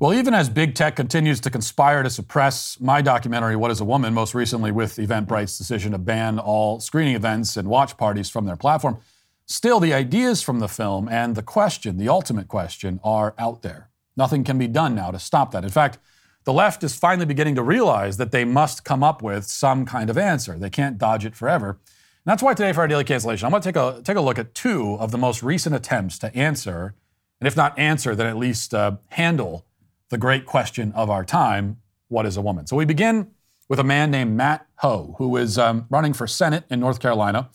[0.00, 3.84] Well, even as big tech continues to conspire to suppress my documentary, What is a
[3.84, 8.44] Woman, most recently with Eventbrite's decision to ban all screening events and watch parties from
[8.44, 8.98] their platform,
[9.46, 13.88] still the ideas from the film and the question, the ultimate question, are out there.
[14.16, 15.64] Nothing can be done now to stop that.
[15.64, 15.98] In fact,
[16.44, 20.10] the left is finally beginning to realize that they must come up with some kind
[20.10, 20.58] of answer.
[20.58, 21.70] They can't dodge it forever.
[21.70, 24.20] And that's why today for our daily cancellation, I'm going to take a, take a
[24.20, 26.94] look at two of the most recent attempts to answer,
[27.40, 29.66] and if not answer, then at least uh, handle
[30.10, 31.78] the great question of our time
[32.08, 32.66] what is a woman?
[32.66, 33.30] So we begin
[33.68, 37.50] with a man named Matt Hoh, who is um, running for Senate in North Carolina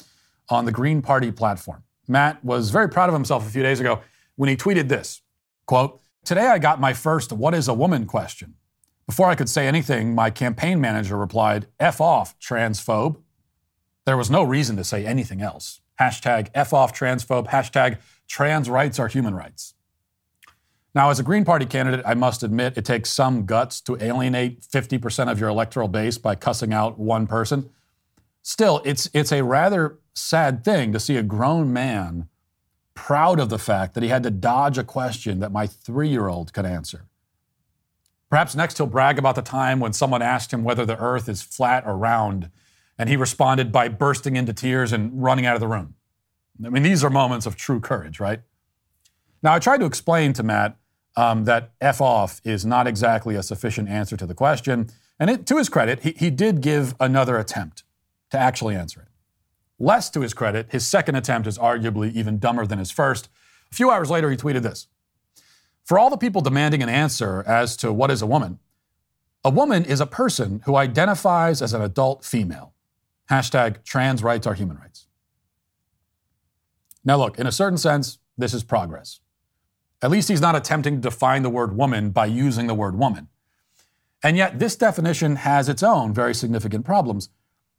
[0.49, 1.83] on the Green Party platform.
[2.07, 4.01] Matt was very proud of himself a few days ago
[4.35, 5.21] when he tweeted this
[5.65, 8.55] quote, Today I got my first what is a woman question.
[9.09, 13.17] Before I could say anything, my campaign manager replied, F off, transphobe.
[14.05, 15.81] There was no reason to say anything else.
[15.99, 17.47] Hashtag F off, transphobe.
[17.47, 17.97] Hashtag
[18.27, 19.73] trans rights are human rights.
[20.93, 24.61] Now, as a Green Party candidate, I must admit it takes some guts to alienate
[24.61, 27.71] 50% of your electoral base by cussing out one person.
[28.43, 32.29] Still, it's, it's a rather sad thing to see a grown man
[32.93, 36.27] proud of the fact that he had to dodge a question that my three year
[36.27, 37.08] old could answer.
[38.29, 41.41] Perhaps next he'll brag about the time when someone asked him whether the earth is
[41.41, 42.51] flat or round,
[42.97, 45.95] and he responded by bursting into tears and running out of the room.
[46.63, 48.41] I mean, these are moments of true courage, right?
[49.41, 50.77] Now, I tried to explain to Matt
[51.15, 54.89] um, that F off is not exactly a sufficient answer to the question.
[55.19, 57.83] And it, to his credit, he, he did give another attempt
[58.31, 59.07] to actually answer it.
[59.79, 63.29] Less to his credit, his second attempt is arguably even dumber than his first.
[63.71, 64.87] A few hours later, he tweeted this
[65.89, 68.59] For all the people demanding an answer as to what is a woman,
[69.43, 72.75] a woman is a person who identifies as an adult female.
[73.31, 75.07] Hashtag trans rights are human rights.
[77.03, 79.21] Now, look, in a certain sense, this is progress.
[80.03, 83.27] At least he's not attempting to define the word woman by using the word woman.
[84.21, 87.29] And yet, this definition has its own very significant problems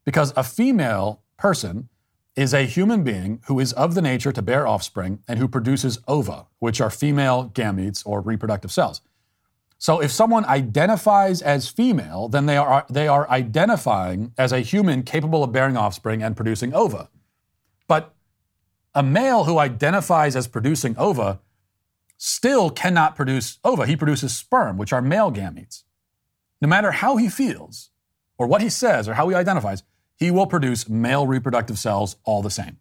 [0.05, 1.89] because a female person
[2.37, 5.99] is a human being who is of the nature to bear offspring and who produces
[6.07, 9.01] ova, which are female gametes or reproductive cells.
[9.79, 15.03] So if someone identifies as female, then they are, they are identifying as a human
[15.03, 17.09] capable of bearing offspring and producing ova.
[17.89, 18.15] But
[18.95, 21.41] a male who identifies as producing ova
[22.19, 23.87] still cannot produce ova.
[23.87, 25.85] He produces sperm, which are male gametes.
[26.61, 27.89] No matter how he feels,
[28.37, 29.83] or what he says, or how he identifies,
[30.21, 32.77] he will produce male reproductive cells all the same.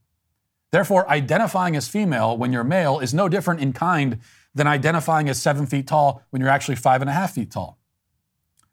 [0.71, 4.19] Therefore, identifying as female when you're male is no different in kind
[4.53, 7.79] than identifying as seven feet tall when you're actually five and a half feet tall.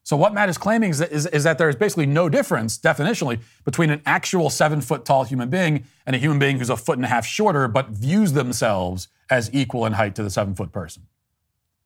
[0.03, 2.79] So, what Matt is claiming is that, is, is that there is basically no difference,
[2.79, 6.77] definitionally, between an actual seven foot tall human being and a human being who's a
[6.77, 10.55] foot and a half shorter but views themselves as equal in height to the seven
[10.55, 11.05] foot person.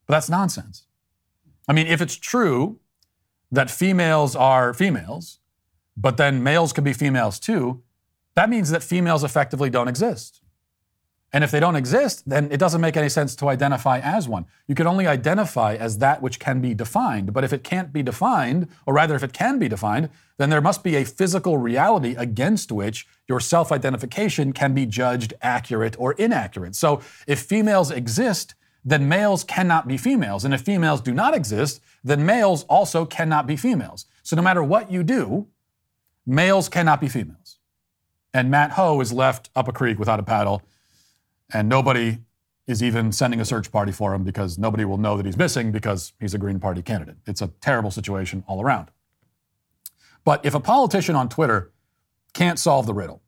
[0.06, 0.86] But that's nonsense.
[1.68, 2.80] I mean, if it's true
[3.52, 5.39] that females are females,
[6.00, 7.82] but then males could be females too,
[8.34, 10.40] that means that females effectively don't exist.
[11.32, 14.46] And if they don't exist, then it doesn't make any sense to identify as one.
[14.66, 17.32] You can only identify as that which can be defined.
[17.32, 20.60] But if it can't be defined, or rather, if it can be defined, then there
[20.60, 26.14] must be a physical reality against which your self identification can be judged accurate or
[26.14, 26.74] inaccurate.
[26.74, 30.44] So if females exist, then males cannot be females.
[30.44, 34.06] And if females do not exist, then males also cannot be females.
[34.24, 35.46] So no matter what you do,
[36.26, 37.58] males cannot be females.
[38.32, 40.62] And Matt Hoh is left up a creek without a paddle
[41.52, 42.18] and nobody
[42.66, 45.72] is even sending a search party for him because nobody will know that he's missing
[45.72, 47.16] because he's a Green Party candidate.
[47.26, 48.90] It's a terrible situation all around.
[50.24, 51.72] But if a politician on Twitter
[52.32, 53.22] can't solve the riddle,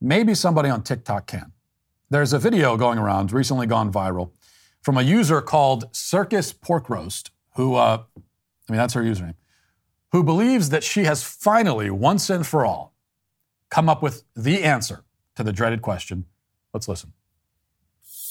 [0.00, 1.52] maybe somebody on TikTok can.
[2.08, 4.30] There's a video going around, recently gone viral,
[4.80, 9.34] from a user called Circus Pork Roast, who, uh, I mean, that's her username,
[10.12, 12.94] who believes that she has finally, once and for all,
[13.70, 15.04] come up with the answer
[15.34, 16.24] to the dreaded question.
[16.72, 17.12] Let's listen.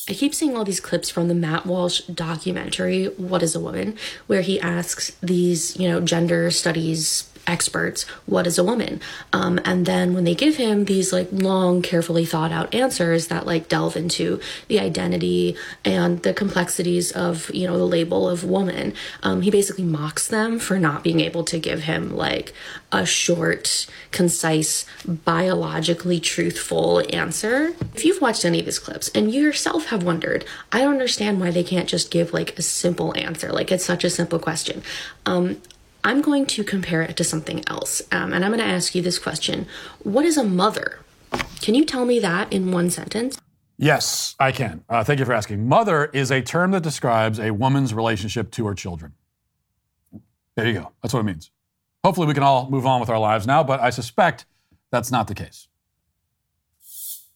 [0.07, 3.97] I keep seeing all these clips from the Matt Walsh documentary, What is a Woman,
[4.27, 9.01] where he asks these, you know, gender studies experts what is a woman?
[9.33, 13.45] Um, and then when they give him these like long carefully thought out answers that
[13.45, 18.93] like delve into the identity and the complexities of you know the label of woman
[19.23, 22.53] um, he basically mocks them for not being able to give him like
[22.91, 27.75] a short concise biologically truthful answer.
[27.93, 31.39] If you've watched any of his clips and you yourself have wondered i don't understand
[31.39, 33.51] why they can't just give like a simple answer.
[33.51, 34.83] Like it's such a simple question.
[35.25, 35.61] Um,
[36.05, 37.99] I'm going to compare it to something else.
[38.11, 39.67] Um, and I'm going to ask you this question
[40.03, 40.99] What is a mother?
[41.61, 43.41] Can you tell me that in one sentence?
[43.77, 44.85] Yes, I can.
[44.87, 45.67] Uh, thank you for asking.
[45.67, 49.13] Mother is a term that describes a woman's relationship to her children.
[50.55, 50.91] There you go.
[51.01, 51.49] That's what it means.
[52.03, 54.45] Hopefully, we can all move on with our lives now, but I suspect
[54.91, 55.67] that's not the case.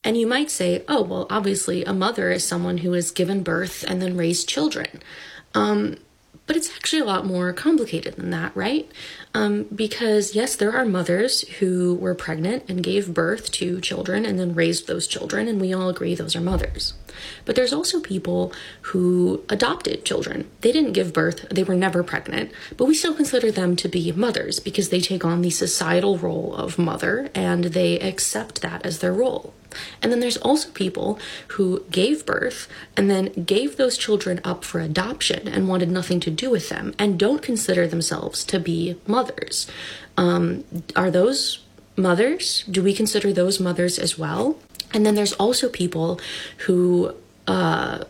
[0.03, 3.84] And you might say, oh, well, obviously, a mother is someone who has given birth
[3.86, 5.01] and then raised children.
[5.55, 5.97] Um,
[6.49, 8.91] but it's actually a lot more complicated than that, right?
[9.39, 14.37] Um, because yes, there are mothers who were pregnant and gave birth to children and
[14.37, 16.93] then raised those children, and we all agree those are mothers.
[17.45, 20.49] But there's also people who adopted children.
[20.59, 24.11] They didn't give birth, they were never pregnant, but we still consider them to be
[24.11, 28.99] mothers because they take on the societal role of mother and they accept that as
[28.99, 29.53] their role.
[30.01, 31.19] And then there's also people
[31.49, 32.67] who gave birth
[32.97, 36.93] and then gave those children up for adoption and wanted nothing to do with them
[36.97, 39.28] and don't consider themselves to be mothers.
[40.17, 40.63] Um,
[40.95, 41.59] are those
[41.95, 42.63] mothers?
[42.69, 44.57] Do we consider those mothers as well?
[44.93, 46.19] And then there's also people
[46.65, 47.13] who
[47.47, 48.03] uh,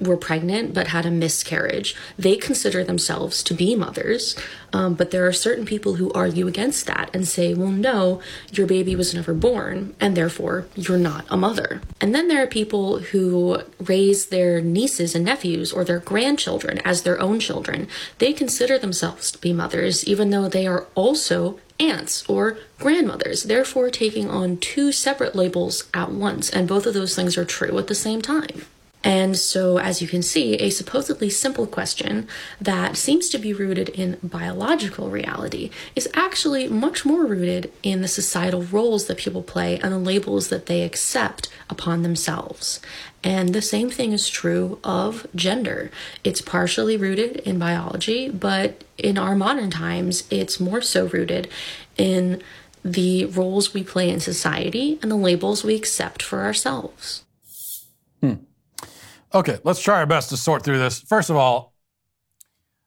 [0.00, 4.36] were pregnant but had a miscarriage, they consider themselves to be mothers.
[4.72, 8.20] Um, but there are certain people who argue against that and say, well, no,
[8.52, 11.80] your baby was never born, and therefore you're not a mother.
[12.00, 17.02] And then there are people who raise their nieces and nephews or their grandchildren as
[17.02, 17.88] their own children.
[18.18, 23.90] They consider themselves to be mothers, even though they are also aunts or grandmothers, therefore
[23.90, 26.50] taking on two separate labels at once.
[26.50, 28.66] And both of those things are true at the same time.
[29.02, 32.28] And so, as you can see, a supposedly simple question
[32.60, 38.08] that seems to be rooted in biological reality is actually much more rooted in the
[38.08, 42.80] societal roles that people play and the labels that they accept upon themselves.
[43.24, 45.90] And the same thing is true of gender.
[46.22, 51.48] It's partially rooted in biology, but in our modern times, it's more so rooted
[51.96, 52.42] in
[52.84, 57.24] the roles we play in society and the labels we accept for ourselves.
[59.32, 61.00] Okay, let's try our best to sort through this.
[61.00, 61.72] First of all,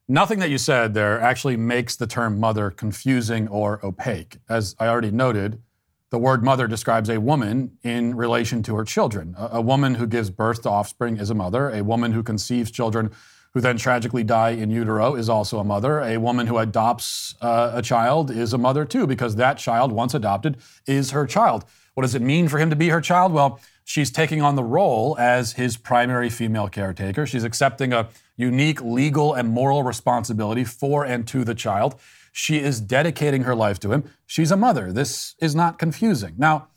[0.09, 4.39] nothing that you said there actually makes the term mother confusing or opaque.
[4.49, 5.61] As I already noted,
[6.09, 9.35] the word mother describes a woman in relation to her children.
[9.37, 11.69] A, a, woman who gives birth to offspring is a mother.
[11.69, 13.11] A woman who conceives children
[13.53, 16.01] who then tragically die in utero is also a mother.
[16.01, 20.13] A woman who adopts uh, a child is a mother too, because that child, once
[20.13, 21.63] adopted, is her child.
[21.93, 23.31] What does it mean for him to be her child?
[23.31, 27.25] Well, she's taking on the role as his primary female caretaker.
[27.25, 31.99] She's accepting a unique legal and moral responsibility for and to the child.
[32.31, 34.09] She is dedicating her life to him.
[34.25, 34.91] She's a mother.
[34.91, 36.33] This is not confusing.
[36.37, 36.67] Now,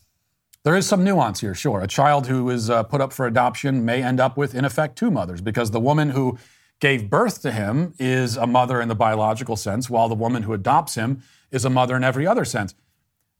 [0.65, 1.81] there is some nuance here, sure.
[1.81, 4.99] A child who is uh, put up for adoption may end up with, in effect,
[4.99, 6.39] two mothers because the woman who
[6.81, 10.53] gave birth to him is a mother in the biological sense, while the woman who
[10.53, 12.75] adopts him is a mother in every other sense.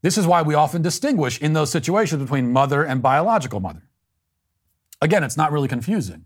[0.01, 3.83] This is why we often distinguish in those situations between mother and biological mother.
[5.01, 6.25] Again, it's not really confusing.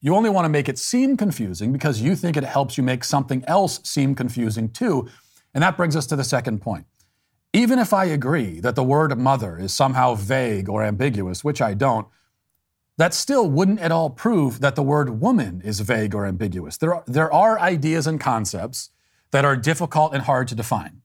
[0.00, 3.04] You only want to make it seem confusing because you think it helps you make
[3.04, 5.08] something else seem confusing too.
[5.54, 6.86] And that brings us to the second point.
[7.52, 11.72] Even if I agree that the word mother is somehow vague or ambiguous, which I
[11.72, 12.06] don't,
[12.98, 16.76] that still wouldn't at all prove that the word woman is vague or ambiguous.
[16.76, 18.90] There are, there are ideas and concepts
[19.30, 21.02] that are difficult and hard to define.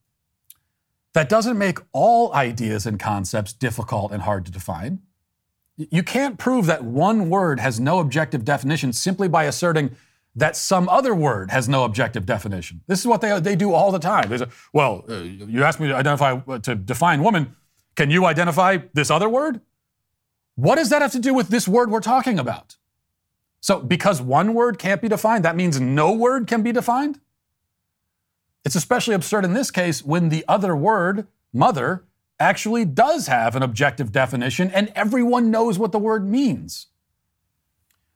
[1.14, 5.00] That doesn't make all ideas and concepts difficult and hard to define.
[5.78, 9.96] You can't prove that one word has no objective definition simply by asserting
[10.36, 12.82] that some other word has no objective definition.
[12.88, 14.30] This is what they, they do all the time.
[14.30, 17.56] They say, well, uh, you asked me to identify, uh, to define woman.
[17.96, 19.60] Can you identify this other word?
[20.56, 22.78] What does that have to do with this word we're talking about?
[23.60, 27.20] So, because one word can't be defined, that means no word can be defined?
[28.64, 32.06] It's especially absurd in this case when the other word, mother,
[32.40, 36.88] actually does have an objective definition and everyone knows what the word means.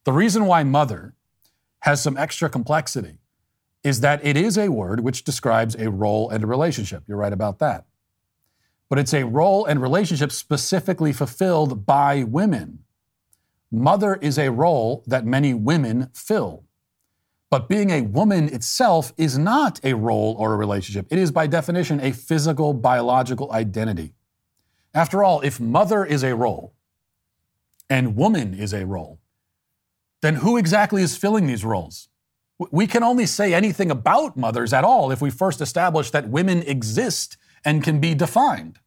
[0.04, 1.14] The reason why mother
[1.80, 3.20] has some extra complexity
[3.84, 7.04] is that it is a word which describes a role and a relationship.
[7.08, 7.86] You're right about that.
[8.90, 12.80] But it's a role and relationship specifically fulfilled by women.
[13.72, 16.64] Mother is a role that many women fill.
[17.56, 21.08] But being a woman itself is not a role or a relationship.
[21.10, 24.12] It is, by definition, a physical, biological identity.
[24.94, 26.74] After all, if mother is a role
[27.90, 29.22] and woman is a role,
[30.22, 32.10] then who exactly is filling these roles?
[32.72, 36.62] We can only say anything about mothers at all if we first establish that women
[36.64, 38.80] exist and can be defined.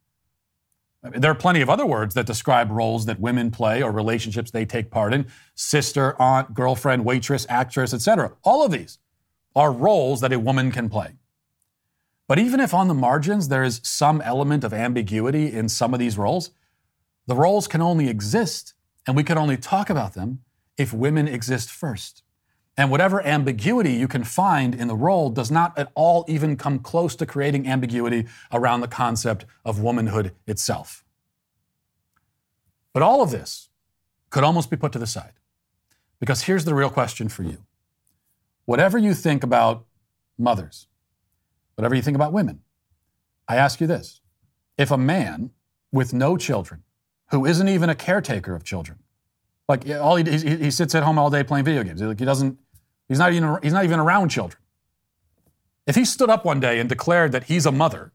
[1.15, 4.65] There are plenty of other words that describe roles that women play or relationships they
[4.65, 8.33] take part in sister, aunt, girlfriend, waitress, actress, etc.
[8.43, 8.99] All of these
[9.55, 11.15] are roles that a woman can play.
[12.27, 16.01] But even if on the margins there is some element of ambiguity in some of
[16.01, 16.51] these roles,
[17.27, 18.75] the roles can only exist
[19.07, 20.41] and we can only talk about them
[20.77, 22.23] if women exist first.
[22.79, 26.79] And whatever ambiguity you can find in the role does not at all even come
[26.79, 31.05] close to creating ambiguity around the concept of womanhood itself.
[32.93, 33.69] But all of this
[34.31, 35.33] could almost be put to the side.
[36.21, 37.65] Because here's the real question for you.
[38.65, 39.85] Whatever you think about
[40.39, 40.87] mothers,
[41.75, 42.61] whatever you think about women,
[43.49, 44.21] I ask you this.
[44.77, 45.51] If a man
[45.91, 46.85] with no children,
[47.31, 49.01] who isn't even a caretaker of children,
[49.69, 52.25] like all he, he, he sits at home all day playing video games, like he
[52.25, 52.59] doesn't
[53.09, 54.61] He's not even, he's not even around children.
[55.87, 58.13] If he stood up one day and declared that he's a mother,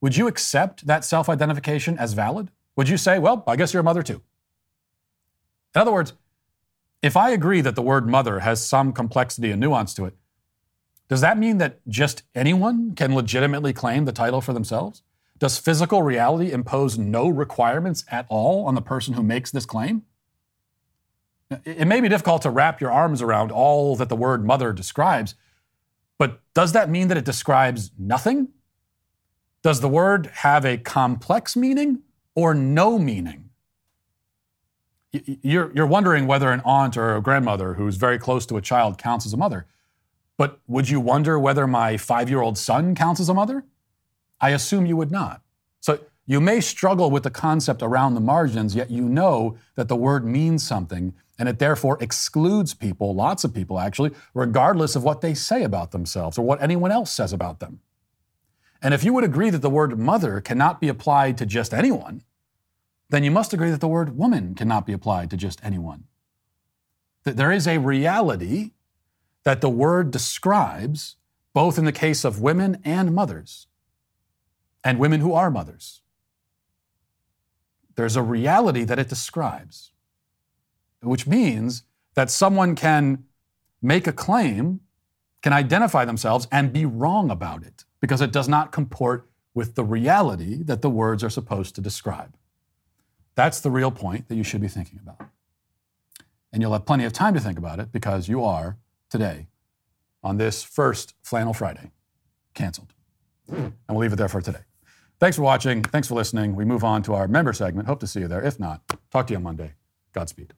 [0.00, 2.50] would you accept that self identification as valid?
[2.76, 4.22] Would you say, well, I guess you're a mother too?
[5.74, 6.14] In other words,
[7.02, 10.14] if I agree that the word mother has some complexity and nuance to it,
[11.08, 15.02] does that mean that just anyone can legitimately claim the title for themselves?
[15.38, 20.02] Does physical reality impose no requirements at all on the person who makes this claim?
[21.64, 25.34] It may be difficult to wrap your arms around all that the word mother describes,
[26.16, 28.48] but does that mean that it describes nothing?
[29.62, 32.02] Does the word have a complex meaning
[32.34, 33.50] or no meaning?
[35.12, 38.96] You're, you're wondering whether an aunt or a grandmother who's very close to a child
[38.96, 39.66] counts as a mother.
[40.36, 43.64] But would you wonder whether my five year old son counts as a mother?
[44.40, 45.42] I assume you would not.
[46.26, 50.24] You may struggle with the concept around the margins, yet you know that the word
[50.24, 55.32] means something and it therefore excludes people, lots of people actually, regardless of what they
[55.32, 57.80] say about themselves or what anyone else says about them.
[58.82, 62.22] And if you would agree that the word mother cannot be applied to just anyone,
[63.08, 66.04] then you must agree that the word woman cannot be applied to just anyone.
[67.24, 68.72] That there is a reality
[69.44, 71.16] that the word describes,
[71.54, 73.66] both in the case of women and mothers,
[74.84, 76.02] and women who are mothers.
[78.00, 79.92] There's a reality that it describes,
[81.02, 81.82] which means
[82.14, 83.24] that someone can
[83.82, 84.80] make a claim,
[85.42, 89.84] can identify themselves, and be wrong about it because it does not comport with the
[89.84, 92.38] reality that the words are supposed to describe.
[93.34, 95.28] That's the real point that you should be thinking about.
[96.54, 98.78] And you'll have plenty of time to think about it because you are
[99.10, 99.48] today
[100.22, 101.90] on this first Flannel Friday
[102.54, 102.94] canceled.
[103.46, 104.60] And we'll leave it there for today.
[105.20, 105.82] Thanks for watching.
[105.82, 106.56] Thanks for listening.
[106.56, 107.86] We move on to our member segment.
[107.86, 108.42] Hope to see you there.
[108.42, 109.74] If not, talk to you on Monday.
[110.14, 110.54] Godspeed.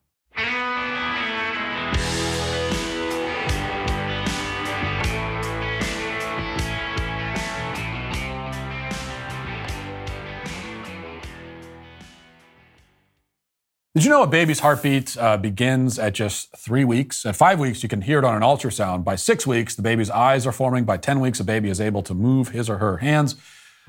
[13.95, 17.27] Did you know a baby's heartbeat uh, begins at just three weeks?
[17.27, 19.03] At five weeks, you can hear it on an ultrasound.
[19.03, 20.85] By six weeks, the baby's eyes are forming.
[20.85, 23.35] By 10 weeks, a baby is able to move his or her hands.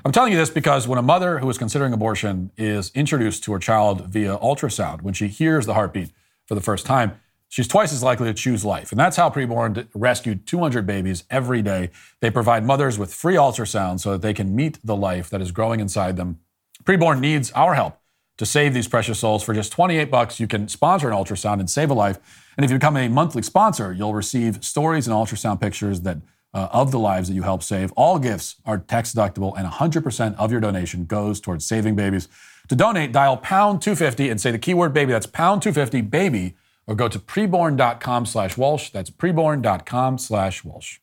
[0.06, 3.52] I'm telling you this because when a mother who is considering abortion is introduced to
[3.52, 6.10] her child via ultrasound, when she hears the heartbeat
[6.44, 8.92] for the first time, she's twice as likely to choose life.
[8.92, 11.88] And that's how Preborn rescued 200 babies every day.
[12.20, 15.52] They provide mothers with free ultrasound so that they can meet the life that is
[15.52, 16.38] growing inside them.
[16.84, 17.98] Preborn needs our help
[18.36, 19.42] to save these precious souls.
[19.42, 22.18] For just 28 bucks, you can sponsor an ultrasound and save a life.
[22.58, 26.18] And if you become a monthly sponsor, you'll receive stories and ultrasound pictures that
[26.54, 27.92] uh, of the lives that you help save.
[27.92, 32.28] All gifts are tax deductible, and 100% of your donation goes towards saving babies.
[32.68, 35.12] To donate, dial pound 250 and say the keyword baby.
[35.12, 38.90] That's pound 250 baby, or go to preborn.com slash Walsh.
[38.90, 40.98] That's preborn.com slash Walsh.